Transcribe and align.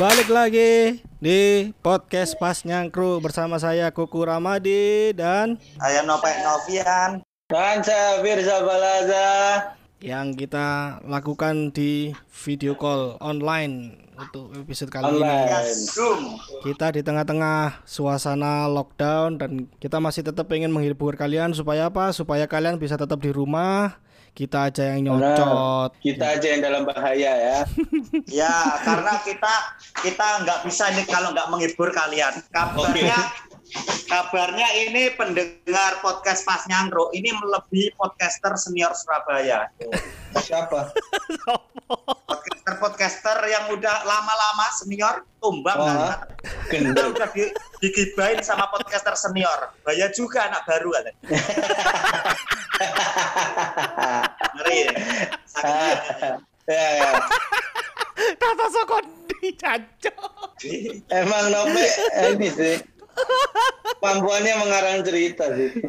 Balik 0.00 0.32
lagi 0.32 1.04
di 1.20 1.68
podcast 1.84 2.32
Pas 2.40 2.64
Nyangkru 2.64 3.20
bersama 3.20 3.60
saya 3.60 3.92
Kuku 3.92 4.24
Ramadi 4.24 5.12
dan 5.12 5.60
Ayam 5.76 6.08
Nopek 6.08 6.40
Novian. 6.40 7.20
Dan 7.44 7.84
saya 7.84 8.16
Firza 8.24 8.64
Balaza. 8.64 9.28
yang 10.00 10.32
kita 10.32 10.96
lakukan 11.04 11.76
di 11.76 12.16
video 12.32 12.80
call 12.80 13.20
online 13.20 14.00
untuk 14.16 14.48
episode 14.56 14.88
kali 14.88 15.20
ini. 15.20 15.20
Online. 15.20 15.68
Zoom. 15.68 16.40
Kita 16.64 16.96
di 16.96 17.04
tengah-tengah 17.04 17.84
suasana 17.84 18.72
lockdown 18.72 19.36
dan 19.36 19.68
kita 19.84 20.00
masih 20.00 20.24
tetap 20.24 20.48
pengen 20.48 20.72
menghibur 20.72 21.12
kalian 21.12 21.52
supaya 21.52 21.92
apa? 21.92 22.16
Supaya 22.16 22.48
kalian 22.48 22.80
bisa 22.80 22.96
tetap 22.96 23.20
di 23.20 23.28
rumah. 23.36 24.00
Kita 24.30 24.70
aja 24.70 24.94
yang 24.94 25.10
nyocot. 25.10 25.90
Kita 26.00 26.38
aja 26.38 26.46
yang 26.46 26.62
dalam 26.64 26.82
bahaya 26.88 27.32
ya. 27.36 27.58
Ya, 28.40 28.78
karena 28.86 29.20
kita 29.26 29.54
kita 30.00 30.26
nggak 30.46 30.60
bisa 30.64 30.88
nih 30.94 31.06
kalau 31.06 31.34
nggak 31.34 31.50
menghibur 31.50 31.90
kalian. 31.90 32.40
Kabarnya 32.54 33.18
kabarnya 34.10 34.68
ini 34.86 35.14
pendengar 35.14 36.02
podcast 36.02 36.42
Pas 36.42 36.66
Nyangkro 36.66 37.14
ini 37.14 37.30
melebihi 37.30 37.94
podcaster 37.94 38.54
senior 38.58 38.94
Surabaya. 38.94 39.70
Siapa? 40.38 40.90
Podcaster-podcaster 42.30 43.38
yang 43.50 43.74
udah 43.74 43.96
lama-lama 44.06 44.66
senior 44.78 45.26
tumbang 45.42 45.78
kan. 45.78 46.18
Kita 46.70 46.94
gendut. 46.94 47.18
udah 47.18 47.28
di, 47.34 47.44
digibain 47.82 48.38
sama 48.46 48.70
podcaster 48.70 49.18
senior. 49.18 49.74
Bahaya 49.82 50.06
juga 50.14 50.46
anak 50.46 50.62
baru 50.70 50.94
kan. 50.94 51.04
Ngeri 54.54 54.78
ya. 54.86 54.92
Ya, 56.70 57.02
ya. 57.02 57.10
Tata 58.38 58.66
Sokondi 58.70 59.58
caco. 59.58 60.14
Emang 61.10 61.50
Nope 61.50 61.82
eh, 62.14 62.30
ini 62.38 62.46
sih. 62.46 62.78
Kemampuannya 63.98 64.54
mengarang 64.54 65.02
cerita 65.02 65.50
sih. 65.50 65.82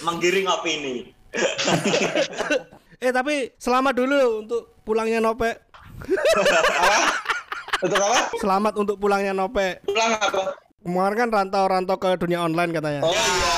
Menggiring 0.00 0.48
opini. 0.48 1.12
Eh 3.04 3.12
tapi 3.12 3.52
selamat 3.60 3.92
dulu 4.00 4.40
untuk 4.40 4.80
pulangnya 4.80 5.20
Nope. 5.20 5.60
Untuk 7.84 8.00
apa? 8.00 8.20
Selamat 8.40 8.72
untuk 8.80 8.96
pulangnya 8.96 9.36
Nope. 9.36 9.84
Pulang 9.84 10.16
apa? 10.16 10.56
Kemarin 10.84 11.16
kan 11.16 11.28
rantau-rantau 11.32 11.96
ke 12.00 12.16
dunia 12.16 12.40
online 12.40 12.72
katanya. 12.72 13.00
Oh 13.04 13.12
iya. 13.12 13.52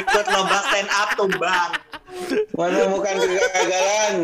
Ikut 0.00 0.26
lomba 0.32 0.58
stand 0.68 0.88
up 0.88 1.10
tumbang. 1.20 1.70
Menemukan 2.56 3.14
kegagalan 3.20 4.14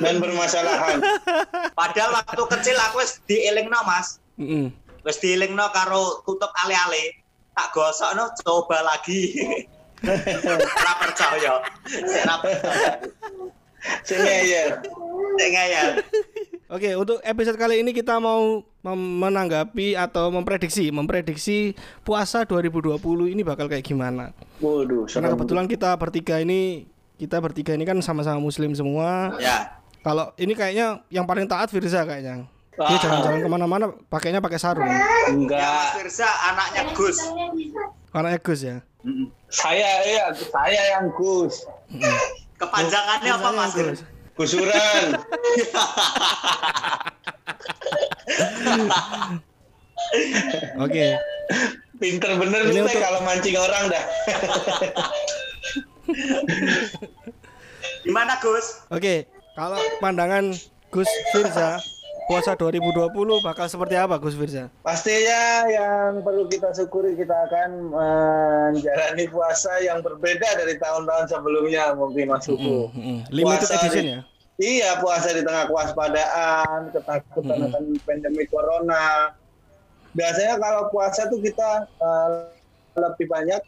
dan 0.00 0.14
permasalahan. 0.20 0.96
Padahal 1.72 2.20
waktu 2.20 2.42
kecil 2.56 2.76
aku 2.76 3.00
wis 3.00 3.20
dielingno 3.24 3.80
Mas. 3.88 4.20
Mm-mm. 4.36 4.72
Wis 5.08 5.16
dielingno 5.20 5.72
karo 5.72 6.20
tutup 6.28 6.52
ale-ale. 6.64 7.24
Tak 7.56 7.72
gosokno 7.72 8.28
coba 8.44 8.84
lagi. 8.84 9.36
Ora 10.04 10.92
percaya. 11.00 11.60
Sik 11.88 12.24
percaya. 12.24 12.92
Sini 14.04 14.50
ya. 14.50 14.64
Oke, 16.70 16.94
untuk 16.94 17.18
episode 17.26 17.58
kali 17.58 17.82
ini 17.82 17.90
kita 17.90 18.22
mau 18.22 18.62
menanggapi 18.86 19.98
atau 19.98 20.30
memprediksi, 20.30 20.94
memprediksi 20.94 21.74
puasa 22.06 22.46
2020 22.46 23.00
ini 23.34 23.42
bakal 23.42 23.66
kayak 23.66 23.82
gimana. 23.82 24.30
Waduh, 24.62 25.10
Karena 25.10 25.34
kebetulan 25.34 25.66
kita 25.66 25.90
bertiga 25.98 26.38
ini 26.38 26.86
kita 27.18 27.36
bertiga 27.42 27.74
ini 27.74 27.82
kan 27.82 27.98
sama-sama 28.00 28.38
muslim 28.40 28.70
semua. 28.72 29.34
Ya. 29.42 29.82
Kalau 30.00 30.32
ini 30.40 30.56
kayaknya 30.56 31.04
yang 31.12 31.28
paling 31.28 31.44
taat 31.44 31.68
Firza 31.68 32.06
kayaknya. 32.06 32.48
Dia 32.80 32.96
Ah. 32.96 33.00
jalan-jalan 33.02 33.38
ke 33.44 33.48
mana-mana 33.50 33.84
pakainya 34.08 34.40
pakai 34.40 34.56
sarung. 34.56 34.88
Ya 34.88 35.04
Enggak. 35.28 36.00
Firza 36.00 36.24
anaknya 36.24 36.82
Gus. 36.96 37.18
Karena 38.08 38.38
Gus 38.40 38.60
ya. 38.64 38.76
Saya 39.50 39.90
ya, 40.06 40.32
saya 40.32 40.82
yang 40.96 41.12
Gus. 41.12 41.66
Kepanjangannya 42.60 43.30
apa 43.32 43.48
Mas? 43.50 43.72
Gusuran. 44.36 45.04
Oke. 50.80 51.06
Pinter 52.00 52.30
bener 52.40 52.60
Ini 52.64 52.80
tuh 52.80 52.84
untuk- 52.88 53.02
kalau 53.02 53.20
mancing 53.20 53.56
orang 53.56 53.84
dah. 53.92 54.04
Gimana 58.00 58.40
Gus? 58.40 58.66
Oke, 58.88 59.28
kalau 59.52 59.76
pandangan 60.00 60.56
Gus 60.88 61.10
Firza 61.30 61.76
puasa 62.30 62.54
2020 62.54 63.10
bakal 63.42 63.66
seperti 63.66 63.98
apa 63.98 64.14
Gus 64.16 64.38
Firza? 64.38 64.70
Pastinya 64.80 65.66
yang 65.66 66.22
perlu 66.22 66.46
kita 66.46 66.70
syukuri 66.70 67.18
kita 67.18 67.34
akan 67.50 67.90
menjalani 67.90 69.26
puasa 69.26 69.82
yang 69.82 69.98
berbeda 69.98 70.46
dari 70.54 70.78
tahun-tahun 70.78 71.26
sebelumnya 71.26 71.90
mungkin 71.92 72.30
Mas 72.30 72.46
Hugo. 72.46 72.94
Mm-mm. 72.94 73.26
Limited 73.28 73.66
Puasa 73.66 73.74
edition 73.82 74.04
di- 74.06 74.14
ya. 74.14 74.20
Iya 74.60 74.90
puasa 75.00 75.32
di 75.32 75.40
tengah 75.40 75.66
kewaspadaan, 75.66 76.92
ketakutan 76.92 77.56
Mm-mm. 77.58 77.68
akan 77.74 77.82
pandemi 78.04 78.44
corona. 78.46 79.34
Biasanya 80.12 80.60
kalau 80.60 80.86
puasa 80.88 81.26
tuh 81.26 81.40
kita 81.40 81.88
eh, 81.98 82.30
lebih 82.94 83.26
banyak 83.26 83.58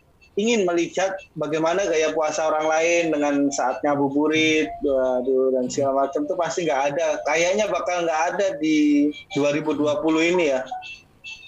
ingin 0.40 0.64
melihat 0.64 1.12
bagaimana 1.36 1.84
gaya 1.84 2.12
puasa 2.16 2.48
orang 2.48 2.64
lain 2.68 3.04
dengan 3.12 3.34
saatnya 3.52 3.92
buburit, 3.92 4.68
waduh, 4.80 5.52
dan 5.52 5.68
segala 5.68 6.08
macam 6.08 6.24
tuh 6.24 6.36
pasti 6.40 6.64
nggak 6.64 6.82
ada. 6.94 7.20
Kayaknya 7.28 7.68
bakal 7.68 8.08
nggak 8.08 8.22
ada 8.32 8.46
di 8.56 9.08
2020 9.36 10.32
ini 10.32 10.44
ya. 10.56 10.60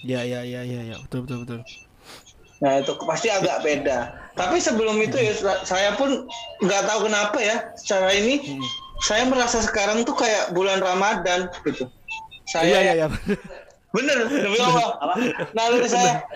Ya 0.05 0.21
ya 0.21 0.45
ya 0.45 0.61
ya 0.61 0.81
ya 0.85 0.95
betul 1.01 1.25
betul 1.25 1.37
betul. 1.43 1.59
Nah 2.61 2.79
itu 2.79 2.93
pasti 3.09 3.27
agak 3.33 3.65
beda. 3.65 4.13
Tapi 4.37 4.61
sebelum 4.61 5.01
itu 5.01 5.17
ya 5.17 5.33
saya 5.65 5.97
pun 5.97 6.29
nggak 6.61 6.85
tahu 6.85 7.09
kenapa 7.09 7.37
ya 7.41 7.55
secara 7.73 8.13
ini 8.13 8.37
Mm. 8.45 8.63
saya 9.03 9.27
merasa 9.27 9.59
sekarang 9.59 10.07
tuh 10.07 10.15
kayak 10.15 10.53
bulan 10.53 10.79
Ramadan 10.79 11.49
gitu. 11.65 11.89
Saya 12.45 12.85
iya 12.85 12.93
iya. 13.01 13.07
bener. 13.95 14.17
Demi 14.27 14.59
Allah. 14.59 15.15
Naluri 15.55 15.87
saya 15.87 16.27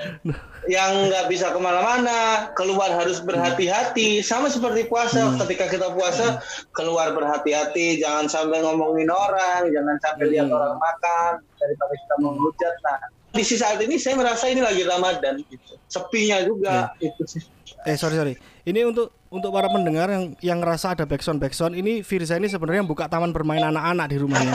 yang 0.72 1.12
nggak 1.12 1.28
bisa 1.28 1.52
ke 1.52 1.60
mana-mana 1.60 2.50
keluar 2.56 2.88
harus 2.96 3.20
berhati-hati. 3.20 4.24
Sama 4.24 4.48
seperti 4.48 4.88
puasa 4.88 5.36
ketika 5.44 5.68
kita 5.68 5.92
puasa 5.92 6.40
keluar 6.72 7.12
berhati-hati. 7.12 8.00
Jangan 8.00 8.32
sampai 8.32 8.64
ngomongin 8.64 9.12
orang 9.12 9.68
jangan 9.70 10.00
sampai 10.00 10.26
lihat 10.32 10.48
Hmm. 10.48 10.56
orang 10.56 10.80
makan 10.80 11.32
daripada 11.60 11.94
kita 11.94 12.16
menghujat. 12.24 12.74
Nah 12.82 12.98
di 13.30 13.46
sisi 13.46 13.62
saat 13.62 13.78
ini 13.78 14.02
saya 14.02 14.18
merasa 14.18 14.50
ini 14.50 14.64
lagi 14.64 14.82
Ramadan 14.88 15.44
gitu. 15.46 15.78
Sepinya 15.86 16.42
juga 16.42 16.96
itu 16.98 17.22
sih. 17.28 17.44
Eh 17.86 17.94
sorry 18.00 18.18
sorry. 18.18 18.34
Ini 18.66 18.86
untuk 18.90 19.14
untuk 19.30 19.54
para 19.54 19.70
pendengar 19.70 20.10
yang 20.10 20.34
yang 20.42 20.58
ngerasa 20.62 20.98
ada 20.98 21.06
backsound 21.06 21.38
backsound 21.38 21.78
ini 21.78 22.02
Firza 22.02 22.38
ini 22.42 22.50
sebenarnya 22.50 22.86
buka 22.86 23.06
taman 23.06 23.30
bermain 23.30 23.62
anak-anak 23.74 24.06
di 24.10 24.18
rumahnya. 24.18 24.54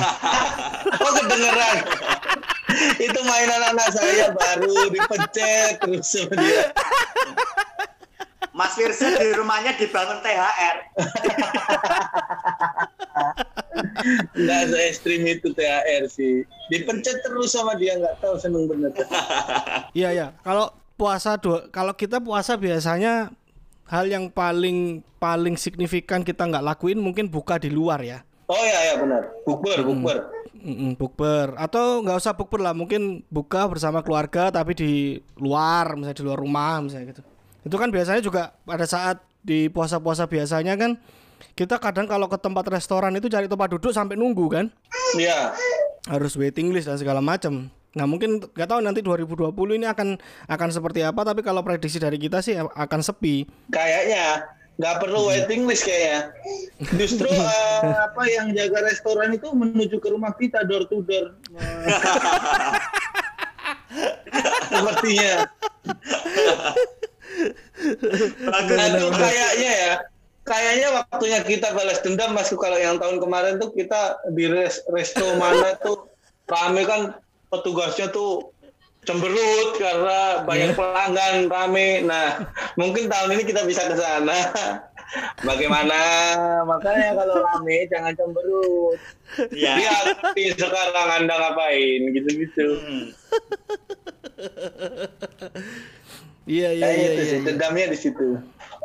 oh 1.05 1.13
kedengeran 1.17 1.77
itu 2.99 3.21
mainan 3.25 3.63
anak 3.75 3.89
saya 3.95 4.33
baru 4.35 4.91
dipencet 4.91 5.81
terus 5.83 6.07
sama 6.09 6.35
dia 6.39 6.71
Mas 8.55 8.79
Firza 8.79 9.11
di 9.19 9.35
rumahnya 9.35 9.75
dibangun 9.75 10.23
THR. 10.23 10.77
nggak 14.39 14.63
se 14.71 14.79
ekstrim 14.91 15.27
itu 15.27 15.51
THR 15.51 16.07
sih 16.07 16.47
dipencet 16.71 17.19
terus 17.27 17.51
sama 17.51 17.75
dia 17.75 17.99
nggak 17.99 18.23
tahu 18.23 18.39
seneng 18.39 18.71
bener 18.71 18.95
Iya 19.91 20.11
ya. 20.15 20.27
Kalau 20.47 20.71
puasa 20.95 21.35
dua 21.35 21.67
kalau 21.75 21.99
kita 21.99 22.23
puasa 22.23 22.55
biasanya 22.55 23.35
hal 23.91 24.07
yang 24.07 24.31
paling 24.31 25.03
paling 25.19 25.59
signifikan 25.59 26.23
kita 26.23 26.47
nggak 26.47 26.63
lakuin 26.63 27.03
mungkin 27.03 27.27
buka 27.27 27.59
di 27.59 27.75
luar 27.75 28.07
ya. 28.07 28.23
Oh 28.49 28.65
ya 28.65 28.81
ya 28.93 28.95
benar. 29.01 29.23
Bukber 29.45 29.79
bukber. 29.85 30.19
Mm-mm, 30.65 30.97
bukber. 30.97 31.53
Atau 31.61 32.01
nggak 32.01 32.17
usah 32.21 32.33
bukber 32.33 32.61
lah 32.65 32.73
mungkin 32.73 33.21
buka 33.29 33.69
bersama 33.69 34.01
keluarga 34.01 34.49
tapi 34.49 34.73
di 34.73 34.93
luar 35.37 35.97
misalnya 35.97 36.17
di 36.17 36.25
luar 36.25 36.39
rumah 36.41 36.81
misalnya 36.81 37.13
gitu. 37.13 37.23
Itu 37.65 37.77
kan 37.77 37.93
biasanya 37.93 38.21
juga 38.25 38.57
pada 38.65 38.89
saat 38.89 39.21
di 39.45 39.69
puasa-puasa 39.69 40.25
biasanya 40.25 40.77
kan 40.81 40.97
kita 41.53 41.77
kadang 41.77 42.09
kalau 42.09 42.25
ke 42.33 42.41
tempat 42.41 42.65
restoran 42.73 43.13
itu 43.13 43.29
cari 43.29 43.45
tempat 43.45 43.69
duduk 43.77 43.93
sampai 43.93 44.17
nunggu 44.17 44.47
kan? 44.49 44.67
Iya. 45.17 45.53
Harus 46.09 46.37
waiting 46.41 46.73
list 46.73 46.89
dan 46.89 46.97
segala 47.01 47.21
macam 47.21 47.69
nah 47.95 48.11
mungkin 48.11 48.43
nggak 48.43 48.67
tahu 48.67 48.83
nanti 48.83 49.07
2020 49.07 49.55
ini 49.79 49.87
akan 49.87 50.19
akan 50.51 50.69
seperti 50.75 51.07
apa 51.07 51.23
tapi 51.23 51.47
kalau 51.47 51.63
prediksi 51.63 52.03
dari 52.03 52.19
kita 52.19 52.43
sih 52.43 52.59
akan 52.59 53.01
sepi. 53.01 53.47
Kayaknya 53.71 54.51
nggak 54.75 54.97
perlu 54.99 55.31
waiting 55.31 55.67
list 55.71 55.87
kayaknya. 55.87 56.35
Justru 56.99 57.31
eh, 57.31 57.95
apa 57.95 58.23
yang 58.27 58.51
jaga 58.51 58.91
restoran 58.91 59.31
itu 59.35 59.47
menuju 59.55 60.03
ke 60.03 60.09
rumah 60.11 60.35
kita 60.35 60.67
door 60.67 60.87
to 60.91 61.03
door. 61.07 61.39
Sepertinya. 64.71 65.47
Bagus. 68.45 68.77
nah 68.79 68.87
itu 68.91 69.07
kayaknya 69.15 69.73
ya. 69.73 69.95
Kayaknya 70.45 70.89
waktunya 70.93 71.41
kita 71.41 71.73
balas 71.73 72.05
dendam 72.05 72.37
masuk 72.37 72.61
kalau 72.61 72.77
yang 72.77 73.01
tahun 73.01 73.17
kemarin 73.17 73.57
tuh 73.57 73.73
kita 73.73 74.21
di 74.37 74.45
res- 74.45 74.85
resto 74.93 75.25
mana 75.41 75.73
tuh 75.81 76.05
rame 76.45 76.85
kan 76.85 77.17
petugasnya 77.49 78.13
tuh 78.13 78.53
cemberut 79.05 79.77
karena 79.77 80.43
banyak 80.43 80.73
Iya. 80.73 80.77
pelanggan 80.77 81.35
rame. 81.49 81.89
Nah, 82.03 82.49
mungkin 82.75 83.07
tahun 83.07 83.37
ini 83.37 83.45
kita 83.45 83.63
bisa 83.65 83.87
ke 83.87 83.97
sana. 83.97 84.37
Bagaimana? 85.49 86.01
Makanya 86.67 87.15
kalau 87.15 87.45
rame 87.45 87.87
jangan 87.87 88.13
cemberut. 88.19 88.99
Iya. 89.55 89.79
Ngerti 89.79 90.59
sekarang 90.59 91.09
Anda 91.23 91.35
ngapain 91.39 92.01
gitu-gitu. 92.11 92.67
Hmm. 92.83 93.05
Iya 96.45 96.77
iya 96.77 96.89
iya. 96.93 97.09
itu 97.09 97.23
iya, 97.23 97.25
sih, 97.25 97.39
iya. 97.41 97.47
dendamnya 97.49 97.87
di 97.89 97.99
situ. 97.99 98.27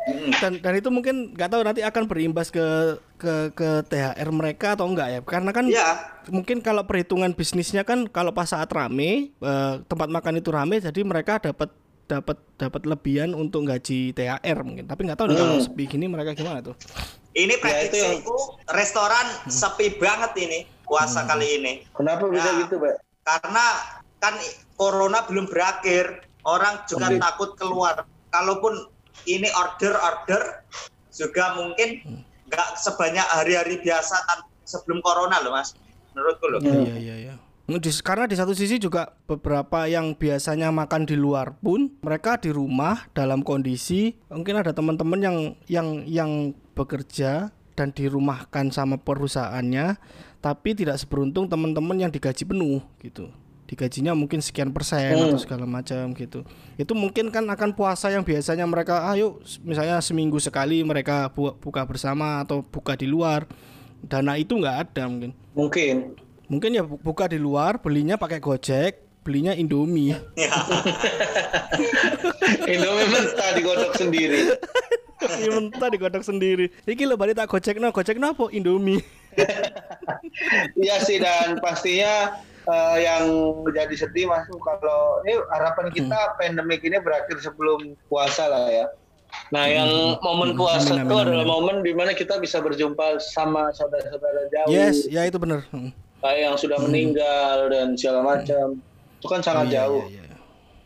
Hmm. 0.00 0.32
Dan 0.40 0.52
dan 0.64 0.72
itu 0.80 0.88
mungkin 0.88 1.36
nggak 1.36 1.50
tahu 1.52 1.60
nanti 1.60 1.84
akan 1.84 2.04
berimbas 2.08 2.48
ke 2.48 2.96
ke 3.20 3.52
ke 3.52 3.84
THR 3.84 4.28
mereka 4.32 4.72
atau 4.72 4.88
enggak 4.88 5.08
ya? 5.12 5.20
Karena 5.20 5.50
kan 5.52 5.68
Iya. 5.68 5.88
mungkin 6.32 6.64
kalau 6.64 6.88
perhitungan 6.88 7.36
bisnisnya 7.36 7.84
kan 7.84 8.08
kalau 8.08 8.32
pas 8.32 8.48
saat 8.48 8.72
rame 8.72 9.36
eh, 9.36 9.74
tempat 9.84 10.08
makan 10.08 10.40
itu 10.40 10.48
rame 10.48 10.80
jadi 10.80 11.04
mereka 11.04 11.36
dapat 11.36 11.68
dapat 12.08 12.40
dapat 12.58 12.82
lebihan 12.88 13.30
untuk 13.36 13.68
gaji 13.68 14.16
THR 14.16 14.58
mungkin. 14.64 14.88
Tapi 14.88 15.00
nggak 15.06 15.18
tahu 15.20 15.30
nih 15.30 15.38
kalau 15.38 15.56
sepi 15.60 15.84
gini 15.86 16.08
mereka 16.08 16.32
gimana 16.34 16.64
tuh. 16.64 16.74
Ini 17.30 17.54
Ya, 17.62 17.86
itu 17.86 18.34
restoran 18.74 19.22
sepi 19.46 19.94
banget 19.94 20.34
ini 20.42 20.66
puasa 20.82 21.22
kali 21.22 21.62
ini. 21.62 21.72
Kenapa 21.94 22.26
bisa 22.26 22.50
Nah. 22.50 22.58
gitu, 22.66 22.74
Pak? 22.82 22.94
Karena 23.22 23.66
kan 24.18 24.34
corona 24.74 25.22
belum 25.22 25.46
berakhir, 25.46 26.26
orang 26.44 26.84
juga 26.88 27.08
Oke. 27.10 27.18
takut 27.20 27.50
keluar. 27.56 27.94
Kalaupun 28.30 28.86
ini 29.26 29.48
order-order 29.52 30.64
juga 31.10 31.58
mungkin 31.58 32.22
nggak 32.48 32.68
sebanyak 32.78 33.26
hari-hari 33.26 33.82
biasa 33.82 34.16
tan- 34.26 34.48
sebelum 34.64 35.02
corona 35.02 35.42
loh, 35.42 35.52
Mas. 35.54 35.74
Menurutku 36.14 36.46
loh. 36.46 36.58
Iya 36.62 36.74
iya 36.74 36.96
iya. 36.98 37.14
iya. 37.16 37.34
Karena 38.02 38.26
di 38.26 38.34
satu 38.34 38.50
sisi 38.50 38.82
juga 38.82 39.14
beberapa 39.30 39.86
yang 39.86 40.18
biasanya 40.18 40.74
makan 40.74 41.06
di 41.06 41.14
luar 41.14 41.54
pun 41.62 41.86
mereka 42.02 42.34
di 42.34 42.50
rumah 42.50 43.06
dalam 43.14 43.46
kondisi 43.46 44.10
mungkin 44.26 44.58
ada 44.58 44.74
teman-teman 44.74 45.20
yang 45.22 45.36
yang 45.70 45.88
yang 46.02 46.30
bekerja 46.74 47.54
dan 47.78 47.94
dirumahkan 47.94 48.74
sama 48.74 48.98
perusahaannya 48.98 50.02
tapi 50.42 50.74
tidak 50.74 50.98
seberuntung 50.98 51.46
teman-teman 51.46 51.94
yang 51.94 52.10
digaji 52.10 52.42
penuh 52.42 52.82
gitu. 52.98 53.30
Digajinya 53.70 54.18
mungkin 54.18 54.42
sekian 54.42 54.74
persen 54.74 55.14
atau 55.14 55.38
segala 55.38 55.62
macam 55.62 56.10
gitu. 56.18 56.42
Itu 56.74 56.90
mungkin 56.98 57.30
kan 57.30 57.46
akan 57.46 57.70
puasa 57.70 58.10
yang 58.10 58.26
biasanya 58.26 58.66
mereka 58.66 59.06
ayo 59.14 59.38
misalnya 59.62 60.02
seminggu 60.02 60.42
sekali 60.42 60.82
mereka 60.82 61.30
bu- 61.30 61.54
buka 61.54 61.86
bersama 61.86 62.42
atau 62.42 62.66
buka 62.66 62.98
di 62.98 63.06
luar. 63.06 63.46
Dana 64.02 64.34
itu 64.34 64.58
nggak 64.58 64.90
ada 64.90 65.06
mungkin. 65.06 65.30
Mungkin. 65.54 66.18
Mungkin 66.50 66.70
ya 66.74 66.82
bu- 66.82 66.98
buka 66.98 67.30
di 67.30 67.38
luar, 67.38 67.78
belinya 67.78 68.18
pakai 68.18 68.42
Gojek, 68.42 69.22
belinya 69.22 69.54
Indomie. 69.54 70.18
Ya. 70.34 70.50
Indomie 72.74 73.06
mentah 73.06 73.50
digodok 73.54 73.92
sendiri. 73.94 74.40
Ini 75.20 75.48
mentah 75.52 75.88
digodok 75.92 76.24
sendiri. 76.26 76.74
Iki 76.88 77.06
lo 77.06 77.14
balik 77.14 77.38
tak 77.38 77.46
Gojek 77.46 77.78
no, 77.78 77.94
Gojek 77.94 78.18
no 78.18 78.34
apa 78.34 78.50
Indomie. 78.50 78.98
Iya 80.74 80.98
sih 81.04 81.22
dan 81.22 81.60
pastinya 81.62 82.40
eh, 82.70 82.96
yang 83.02 83.24
menjadi 83.66 84.06
sedih 84.06 84.30
masuk 84.30 84.62
kalau 84.62 85.18
ini 85.26 85.42
harapan 85.50 85.90
kita 85.90 86.18
pandemik 86.38 86.80
ini 86.86 87.02
berakhir 87.02 87.36
sebelum 87.42 87.98
puasa 88.06 88.46
lah 88.46 88.70
ya. 88.70 88.86
Nah, 89.54 89.66
yang 89.66 90.18
momen 90.18 90.58
puasa 90.58 90.90
Amin, 90.90 91.06
itu 91.06 91.14
amin, 91.14 91.26
adalah 91.30 91.46
momen 91.46 91.76
di 91.86 91.94
mana 91.94 92.10
kita 92.14 92.42
bisa 92.42 92.58
berjumpa 92.58 93.22
sama 93.22 93.70
saudara-saudara 93.70 94.50
jauh, 94.50 94.70
Yes, 94.74 95.06
ya 95.06 95.22
itu 95.22 95.38
bener. 95.38 95.62
Hmm. 95.70 95.94
kayak 96.20 96.40
yang 96.50 96.56
sudah 96.58 96.76
meninggal 96.82 97.70
dan 97.70 97.94
segala 97.94 98.20
macam. 98.36 98.82
Itu 99.22 99.26
kan 99.30 99.40
sangat 99.40 99.70
Iya, 99.70 99.74
jauh. 99.86 100.02
iya, 100.10 100.22
iya. 100.22 100.36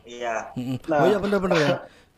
Iya. 0.05 0.37
Nah. 0.89 0.99
Oh 1.01 1.07
iya 1.09 1.19
bener-bener 1.19 1.59
ya. 1.59 1.71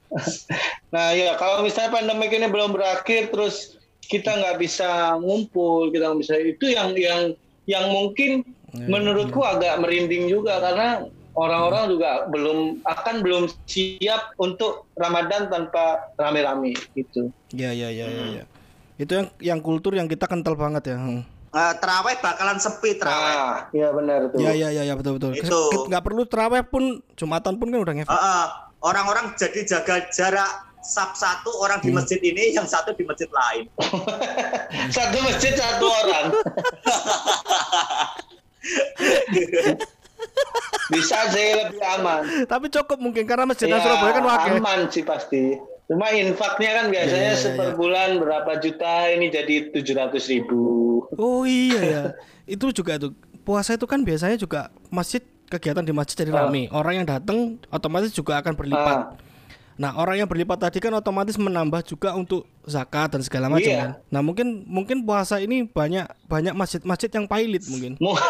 Nah 0.95 1.11
ya 1.15 1.35
kalau 1.35 1.67
misalnya 1.67 1.91
pandemik 1.95 2.31
ini 2.31 2.47
belum 2.47 2.71
berakhir 2.75 3.31
terus 3.35 3.75
kita 4.07 4.31
nggak 4.39 4.63
bisa 4.63 5.19
ngumpul, 5.19 5.91
kita 5.91 6.11
nggak 6.11 6.21
bisa 6.23 6.35
itu 6.39 6.67
yang 6.71 6.95
yang 6.95 7.35
yang 7.67 7.91
mungkin 7.91 8.47
Ya, 8.77 8.87
menurutku 8.93 9.41
agak 9.41 9.81
merinding 9.81 10.29
juga 10.29 10.61
karena 10.61 11.09
orang-orang 11.37 11.85
juga 11.93 12.11
belum 12.33 12.81
akan 12.83 13.15
belum 13.21 13.43
siap 13.69 14.33
untuk 14.41 14.89
Ramadan 14.97 15.53
tanpa 15.53 16.11
rame-rame 16.17 16.73
gitu. 16.97 17.29
Iya 17.53 17.71
iya 17.77 17.89
iya 17.93 18.07
iya. 18.09 18.25
iya. 18.41 18.45
Itu 18.97 19.13
yang 19.13 19.29
yang 19.41 19.61
kultur 19.61 19.93
yang 19.93 20.09
kita 20.09 20.25
kental 20.25 20.57
banget 20.57 20.93
ya. 20.93 20.97
Hmm. 20.97 21.23
Eh, 21.57 21.75
terawih 21.81 22.17
bakalan 22.21 22.61
sepi 22.61 23.01
terawih. 23.01 23.33
Ah, 23.33 23.57
iya 23.73 23.89
benar 23.93 24.29
tuh. 24.29 24.39
Iya 24.41 24.53
iya 24.53 24.69
iya 24.77 24.83
ya, 24.93 24.95
betul 24.97 25.17
betul. 25.17 25.33
Itu. 25.33 25.61
Kita 25.73 25.89
nggak 25.89 26.05
perlu 26.05 26.23
terawih 26.29 26.65
pun 26.69 27.01
Jumatan 27.17 27.57
pun 27.57 27.73
kan 27.73 27.81
udah 27.81 27.95
ngefek. 27.97 28.13
Heeh. 28.13 28.47
orang-orang 28.85 29.35
jadi 29.35 29.67
jaga 29.67 30.05
jarak 30.15 30.53
sab 30.85 31.17
satu 31.19 31.51
orang 31.59 31.83
di 31.83 31.91
masjid 31.91 32.23
ini, 32.23 32.55
yang 32.55 32.69
satu 32.69 32.95
di 32.95 33.03
masjid 33.03 33.27
lain. 33.27 33.67
satu 34.95 35.19
masjid 35.27 35.59
satu 35.59 35.87
orang. 35.91 36.27
bisa 40.89 41.19
sih 41.31 41.49
lebih 41.57 41.81
aman. 41.95 42.21
Tapi 42.45 42.67
cukup 42.69 42.99
mungkin 42.99 43.25
karena 43.25 43.45
masjidnya 43.45 43.79
Ya, 43.79 43.85
Surabaya 43.85 44.13
kan 44.13 44.25
wakil. 44.25 44.53
aman 44.57 44.81
sih 44.89 45.03
pasti. 45.03 45.59
Cuma 45.87 46.11
infaknya 46.11 46.83
kan 46.83 46.87
biasanya 46.89 47.31
Iya, 47.31 47.33
iya, 47.33 47.39
seper 47.39 47.69
bulan 47.75 48.19
berapa 48.19 48.59
juta 48.59 49.07
ini 49.07 49.31
jadi 49.31 49.71
tujuh 49.71 49.95
ratus 49.95 50.27
ribu. 50.27 50.63
Oh 51.15 51.43
iya 51.43 51.81
ya. 51.81 52.03
itu 52.45 52.71
juga 52.73 52.99
tuh. 52.99 53.15
Puasa 53.43 53.75
itu 53.75 53.87
kan 53.87 54.03
biasanya 54.03 54.35
juga 54.35 54.61
masjid 54.91 55.23
kegiatan 55.47 55.83
di 55.83 55.95
masjid 55.95 56.27
jadi 56.27 56.35
Ah. 56.35 56.47
rame. 56.47 56.67
Orang 56.71 56.95
yang 56.97 57.07
datang 57.07 57.39
otomatis 57.69 58.11
juga 58.11 58.35
akan 58.37 58.53
berlipat. 58.53 58.97
Ah. 58.97 59.26
Nah, 59.77 59.93
orang 59.95 60.17
yang 60.17 60.29
berlipat 60.29 60.57
tadi 60.59 60.81
kan 60.81 60.89
otomatis 60.91 61.37
menambah 61.37 61.85
juga 61.85 62.13
untuk 62.13 62.49
zakat 62.63 63.13
dan 63.13 63.21
segala 63.21 63.47
macam 63.47 63.69
Iya. 63.69 63.79
kan. 63.79 63.91
Nah, 64.09 64.21
mungkin 64.21 64.65
mungkin 64.65 65.05
puasa 65.05 65.37
ini 65.37 65.63
banyak 65.63 66.09
banyak 66.25 66.53
masjid-masjid 66.53 67.13
yang 67.13 67.29
pailit 67.29 67.61
mungkin. 67.67 68.01
Mu- 68.01 68.17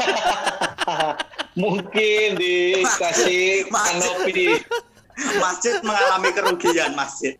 Mungkin 1.57 2.37
dikasih 2.37 3.65
kanopi. 3.73 4.61
Masjid 5.41 5.81
mengalami 5.81 6.29
kerugian 6.29 6.93
masjid. 6.93 7.33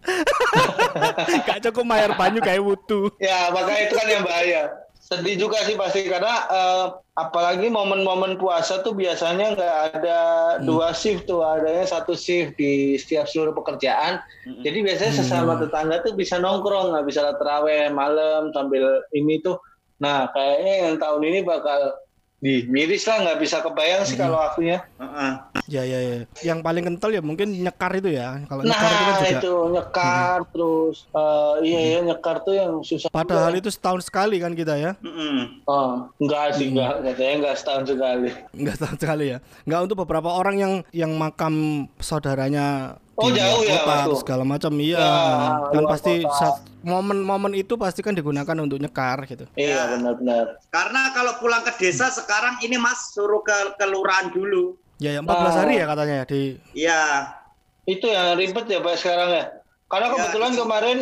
Gak 1.47 1.61
cukup 1.61 1.85
bayar 1.87 2.17
banyu 2.17 2.41
kayak 2.41 2.65
wutu. 2.65 3.13
Ya, 3.21 3.53
makanya 3.53 3.81
itu 3.85 3.95
kan 3.95 4.07
yang 4.09 4.25
bahaya. 4.25 4.63
Sedih 5.07 5.39
juga 5.39 5.63
sih 5.63 5.79
pasti 5.79 6.03
karena 6.11 6.51
eh, 6.51 6.87
apalagi 7.15 7.71
momen-momen 7.71 8.43
puasa 8.43 8.83
tuh 8.83 8.91
biasanya 8.91 9.55
nggak 9.55 9.77
ada 9.95 10.19
dua 10.67 10.91
shift 10.91 11.31
tuh, 11.31 11.47
adanya 11.47 11.87
satu 11.87 12.19
shift 12.19 12.59
di 12.59 12.99
setiap 12.99 13.31
seluruh 13.31 13.55
pekerjaan. 13.55 14.19
Jadi 14.67 14.79
biasanya 14.83 15.15
sesama 15.15 15.63
tetangga 15.63 16.03
tuh 16.03 16.19
bisa 16.19 16.43
nongkrong, 16.43 16.91
nggak 16.91 17.07
bisa 17.07 17.23
terawih 17.39 17.87
malam 17.95 18.51
sambil 18.51 19.07
ini 19.15 19.39
tuh. 19.47 19.63
Nah, 20.03 20.27
kayaknya 20.35 20.75
yang 20.91 20.95
tahun 20.99 21.23
ini 21.23 21.39
bakal 21.47 21.95
di 22.37 22.69
miris 22.69 23.09
lah, 23.09 23.25
nggak 23.25 23.39
bisa 23.41 23.65
kebayang 23.65 24.05
sih 24.05 24.15
kalau 24.15 24.37
akunya. 24.37 24.85
Heeh. 25.01 25.33
Ya 25.67 25.83
ya 25.83 25.99
ya. 25.99 26.17
Yang 26.45 26.59
paling 26.61 26.85
kental 26.85 27.11
ya 27.11 27.23
mungkin 27.25 27.49
nyekar 27.51 27.97
itu 27.97 28.13
ya. 28.13 28.45
Kalau 28.45 28.61
nyekar 28.63 28.87
itu 28.87 29.03
kan 29.03 29.09
Nah, 29.09 29.17
juga. 29.17 29.41
itu 29.41 29.53
nyekar 29.73 30.39
terus, 30.53 30.97
eh, 31.11 31.55
iya 31.65 31.81
ya 31.81 31.99
nyekar 32.05 32.37
tuh 32.45 32.55
yang 32.55 32.73
susah. 32.85 33.09
Padahal 33.09 33.51
juga. 33.51 33.61
itu 33.65 33.71
setahun 33.73 34.05
sekali 34.05 34.37
kan 34.39 34.53
kita 34.53 34.77
ya. 34.77 34.93
Mm-mm. 35.01 35.65
Oh, 35.65 36.07
enggak 36.21 36.55
sih, 36.55 36.71
enggak. 36.71 37.03
Katanya 37.03 37.35
enggak 37.41 37.55
setahun 37.57 37.85
sekali. 37.89 38.29
Enggak 38.53 38.75
setahun 38.79 38.99
sekali 39.01 39.25
ya. 39.33 39.39
Enggak 39.65 39.81
untuk 39.89 39.97
beberapa 40.05 40.29
orang 40.31 40.57
yang 40.61 40.73
yang 40.93 41.13
makam 41.17 41.87
saudaranya 41.99 43.01
Oh, 43.17 43.33
di 43.33 43.41
jauh 43.41 43.65
ya, 43.65 43.81
tuh? 44.05 44.21
segala 44.21 44.45
macam 44.45 44.73
iya. 44.77 45.01
Ya, 45.01 45.73
kan 45.73 45.85
pasti 45.89 46.21
momen-momen 46.85 47.57
itu 47.57 47.75
pasti 47.75 48.05
kan 48.05 48.13
digunakan 48.13 48.53
untuk 48.61 48.77
nyekar 48.77 49.25
gitu. 49.25 49.49
Iya, 49.57 49.97
benar-benar. 49.97 50.61
Karena 50.69 51.17
kalau 51.17 51.33
pulang 51.41 51.65
ke 51.65 51.73
desa 51.81 52.13
sekarang 52.13 52.61
ini 52.61 52.77
Mas 52.77 53.17
suruh 53.17 53.41
ke 53.41 53.57
kelurahan 53.77 54.29
dulu. 54.29 54.77
Ya, 55.01 55.13
ya 55.13 55.21
14 55.21 55.33
Ah. 55.49 55.53
hari 55.61 55.81
ya 55.81 55.85
katanya 55.87 56.15
ya 56.15 56.25
di 56.25 56.43
Iya. 56.73 57.03
Itu 57.85 58.07
yang 58.07 58.37
ribet 58.37 58.67
ya 58.67 58.81
Pak 58.81 58.97
sekarang 58.97 59.29
ya. 59.31 59.45
Karena 59.87 60.07
Ya, 60.07 60.13
kebetulan 60.13 60.53
itu. 60.53 60.61
kemarin 60.61 60.99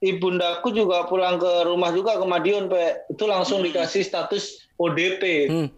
ibundaku 0.00 0.68
juga 0.72 1.06
pulang 1.06 1.38
ke 1.38 1.52
rumah 1.62 1.90
juga 1.90 2.18
ke 2.18 2.24
Madiun, 2.24 2.66
Pak. 2.66 3.06
Itu 3.08 3.24
langsung 3.24 3.62
dikasih 3.62 4.02
status 4.02 4.66
ODP. 4.74 5.22
hmm. 5.46 5.68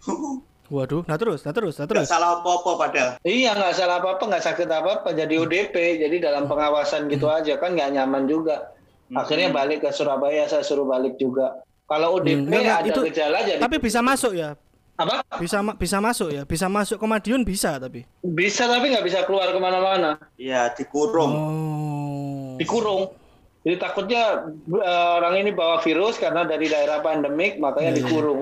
Waduh, 0.66 1.04
nah 1.04 1.14
terus, 1.14 1.40
nah 1.40 1.50
terus, 1.50 1.76
nah 1.76 1.84
terus. 1.84 2.06
salah 2.06 2.40
apa-apa 2.40 2.70
padahal. 2.78 3.10
Iya, 3.20 3.52
nggak 3.52 3.74
salah 3.74 4.00
apa-apa, 4.00 4.24
nggak 4.24 4.44
sakit 4.44 4.64
apa-apa, 4.66 5.12
jadi 5.12 5.34
ODP. 5.36 5.76
Jadi 5.98 6.16
dalam 6.18 6.44
pengawasan 6.44 7.04
gitu 7.06 7.28
aja 7.28 7.56
kan 7.56 7.72
nggak 7.72 7.92
nyaman 7.92 8.24
juga. 8.24 8.72
Akhirnya 9.10 9.50
balik 9.50 9.80
ke 9.80 9.90
Surabaya, 9.90 10.44
saya 10.44 10.60
suruh 10.60 10.84
balik 10.84 11.14
juga. 11.14 11.60
Kalau 11.84 12.16
ODP 12.16 12.32
Hmm, 12.34 12.48
nggak, 12.48 12.62
nggak, 12.62 12.78
ada 12.78 12.88
itu- 12.88 13.04
gejala 13.06 13.38
jadi 13.42 13.60
Tapi 13.60 13.76
bisa 13.78 14.00
masuk 14.00 14.32
ya. 14.32 14.56
apa? 14.94 15.20
Bisa 15.36 15.58
ma- 15.58 15.74
bisa 15.74 15.98
masuk 15.98 16.28
ya. 16.30 16.42
Bisa 16.44 16.66
masuk 16.66 16.96
ke 16.96 17.04
Madiun 17.04 17.42
bisa 17.42 17.76
tapi. 17.76 18.08
Bisa 18.20 18.64
tapi 18.64 18.88
nggak 18.88 19.04
bisa 19.04 19.20
keluar 19.22 19.50
ke 19.50 19.58
mana-mana. 19.58 20.16
Iya, 20.34 20.72
dikurung. 20.72 21.32
Oh. 21.34 22.54
dikurung. 22.56 23.12
Jadi 23.60 23.76
takutnya 23.76 24.44
eh, 24.70 25.10
orang 25.14 25.34
ini 25.36 25.50
bawa 25.50 25.76
virus 25.78 26.16
karena 26.16 26.42
dari 26.42 26.66
daerah 26.66 27.00
pandemik 27.00 27.58
makanya 27.58 27.90
Iya, 27.90 27.96
iya. 27.96 28.00
dikurung. 28.00 28.40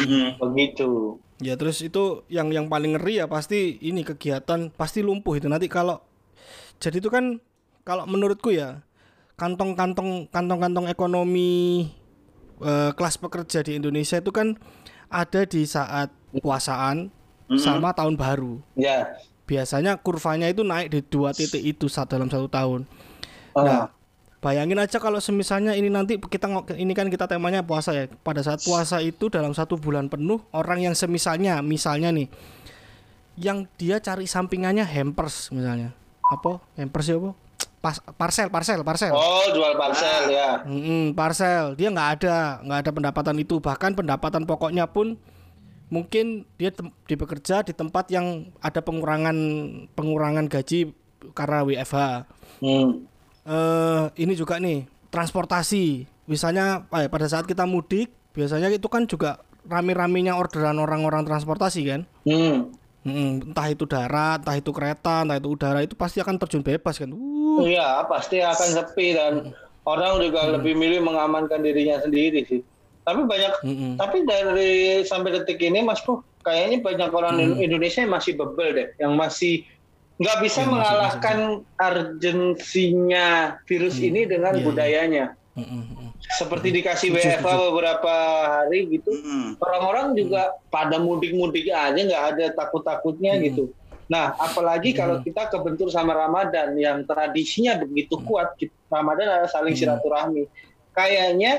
Mm-mm. 0.00 0.26
Begitu. 0.40 1.20
Ya 1.40 1.56
terus 1.56 1.80
itu 1.80 2.24
yang 2.28 2.52
yang 2.52 2.68
paling 2.68 2.96
ngeri 2.96 3.24
ya 3.24 3.26
pasti 3.28 3.80
ini 3.80 4.04
kegiatan 4.04 4.68
pasti 4.76 5.00
lumpuh 5.00 5.40
itu 5.40 5.48
nanti 5.48 5.72
kalau 5.72 6.04
jadi 6.80 7.00
itu 7.00 7.08
kan 7.08 7.40
kalau 7.84 8.04
menurutku 8.04 8.52
ya 8.52 8.84
kantong-kantong 9.40 10.28
kantong-kantong 10.28 10.92
ekonomi 10.92 11.88
eh, 12.60 12.90
kelas 12.92 13.16
pekerja 13.16 13.64
di 13.64 13.80
Indonesia 13.80 14.20
itu 14.20 14.28
kan 14.28 14.60
ada 15.08 15.48
di 15.48 15.64
saat 15.64 16.12
puasaan 16.44 17.10
sama 17.58 17.90
tahun 17.90 18.14
baru. 18.14 18.62
Ya. 18.78 19.18
Biasanya 19.48 19.98
kurvanya 19.98 20.46
itu 20.46 20.62
naik 20.62 20.94
di 20.94 21.00
dua 21.02 21.34
titik 21.34 21.58
itu 21.58 21.90
saat 21.90 22.06
dalam 22.06 22.30
satu 22.30 22.46
tahun. 22.46 22.86
Oh. 23.58 23.66
Nah, 23.66 23.90
bayangin 24.40 24.80
aja 24.80 24.96
kalau 24.96 25.20
semisalnya 25.20 25.76
ini 25.76 25.92
nanti 25.92 26.16
kita 26.16 26.48
ini 26.76 26.92
kan 26.96 27.12
kita 27.12 27.28
temanya 27.28 27.60
puasa 27.64 27.92
ya. 27.92 28.04
Pada 28.24 28.40
saat 28.40 28.64
puasa 28.64 28.98
itu 29.04 29.28
dalam 29.28 29.52
satu 29.52 29.76
bulan 29.76 30.08
penuh 30.08 30.40
orang 30.52 30.90
yang 30.90 30.94
semisalnya 30.96 31.60
misalnya 31.60 32.10
nih 32.10 32.28
yang 33.40 33.64
dia 33.80 34.00
cari 34.00 34.24
sampingannya 34.28 34.84
hampers 34.84 35.52
misalnya. 35.52 35.92
Apa? 36.24 36.60
Hampers 36.76 37.06
ya 37.08 37.16
apa? 37.20 37.32
Pas, 37.80 37.96
parcel, 37.96 38.52
parcel, 38.52 38.84
parcel. 38.84 39.12
Oh, 39.16 39.48
jual 39.56 39.72
parcel 39.72 40.28
ya. 40.28 40.60
Mm-mm, 40.68 41.16
parcel 41.16 41.72
dia 41.76 41.88
nggak 41.88 42.10
ada 42.20 42.36
nggak 42.60 42.78
ada 42.84 42.90
pendapatan 42.92 43.36
itu 43.40 43.56
bahkan 43.56 43.96
pendapatan 43.96 44.44
pokoknya 44.44 44.84
pun 44.84 45.16
mungkin 45.90 46.44
dia 46.60 46.70
di 47.08 47.14
bekerja 47.18 47.66
di 47.66 47.72
tempat 47.74 48.12
yang 48.14 48.52
ada 48.62 48.78
pengurangan 48.78 49.34
pengurangan 49.92 50.46
gaji 50.46 50.94
karena 51.34 51.66
WFH 51.66 51.96
Hmm. 52.60 53.08
Eh 53.46 54.04
ini 54.20 54.32
juga 54.36 54.60
nih 54.60 54.84
transportasi 55.08 56.06
misalnya 56.28 56.86
eh, 56.94 57.08
pada 57.08 57.26
saat 57.26 57.44
kita 57.48 57.64
mudik 57.64 58.12
biasanya 58.36 58.70
itu 58.70 58.86
kan 58.86 59.04
juga 59.08 59.42
rame-ramenya 59.66 60.38
orderan 60.38 60.78
orang-orang 60.80 61.26
transportasi 61.26 61.82
kan 61.88 62.00
Hmm. 62.24 62.72
Mm, 63.00 63.56
entah 63.56 63.72
itu 63.72 63.88
darat 63.88 64.44
entah 64.44 64.60
itu 64.60 64.70
kereta 64.76 65.24
entah 65.24 65.40
itu 65.40 65.48
udara 65.48 65.80
itu 65.80 65.96
pasti 65.96 66.20
akan 66.20 66.36
terjun 66.36 66.60
bebas 66.60 67.00
kan 67.00 67.08
uh, 67.08 67.64
Iya, 67.64 68.04
pasti 68.06 68.44
akan 68.44 68.68
sepi 68.76 69.16
dan 69.16 69.56
orang 69.88 70.20
juga 70.20 70.52
lebih 70.52 70.76
milih 70.76 71.00
mengamankan 71.04 71.64
dirinya 71.64 71.98
sendiri 72.00 72.44
sih. 72.46 72.60
Tapi 73.02 73.24
banyak, 73.24 73.52
mm-mm. 73.64 73.92
tapi 73.96 74.22
dari 74.28 75.02
sampai 75.02 75.40
detik 75.40 75.58
ini, 75.58 75.80
Mas 75.82 75.98
Bro, 76.04 76.22
kayaknya 76.44 76.84
banyak 76.84 77.10
orang 77.10 77.40
Indonesia 77.58 78.04
yang 78.04 78.12
masih 78.12 78.36
bebel 78.36 78.68
deh, 78.76 78.88
yang 79.00 79.16
masih 79.16 79.64
nggak 80.20 80.38
bisa 80.44 80.60
masih- 80.60 80.70
mengalahkan 80.70 81.38
urgensinya 81.80 83.26
virus 83.64 83.96
ini 83.98 84.28
dengan 84.28 84.52
iya. 84.54 84.64
budayanya. 84.64 85.24
Mm-mm. 85.56 86.12
Seperti 86.20 86.70
dikasih 86.70 87.10
WFH 87.10 87.42
beberapa 87.42 88.14
hari 88.46 88.86
gitu, 88.86 89.10
Hmm. 89.10 89.58
orang-orang 89.58 90.14
juga 90.14 90.54
pada 90.70 91.00
mudik-mudik 91.00 91.66
aja 91.68 91.96
nggak 91.96 92.24
ada 92.36 92.44
takut-takutnya 92.54 93.34
Hmm. 93.34 93.42
gitu. 93.50 93.64
Nah, 94.06 94.34
apalagi 94.36 94.90
kalau 94.92 95.22
kita 95.22 95.50
kebentur 95.50 95.90
sama 95.90 96.14
Ramadan 96.14 96.74
yang 96.78 97.02
tradisinya 97.02 97.78
begitu 97.78 98.18
kuat, 98.22 98.54
Ramadan 98.90 99.26
adalah 99.26 99.50
saling 99.50 99.74
Hmm. 99.74 99.80
silaturahmi. 99.80 100.44
Kayaknya 100.92 101.52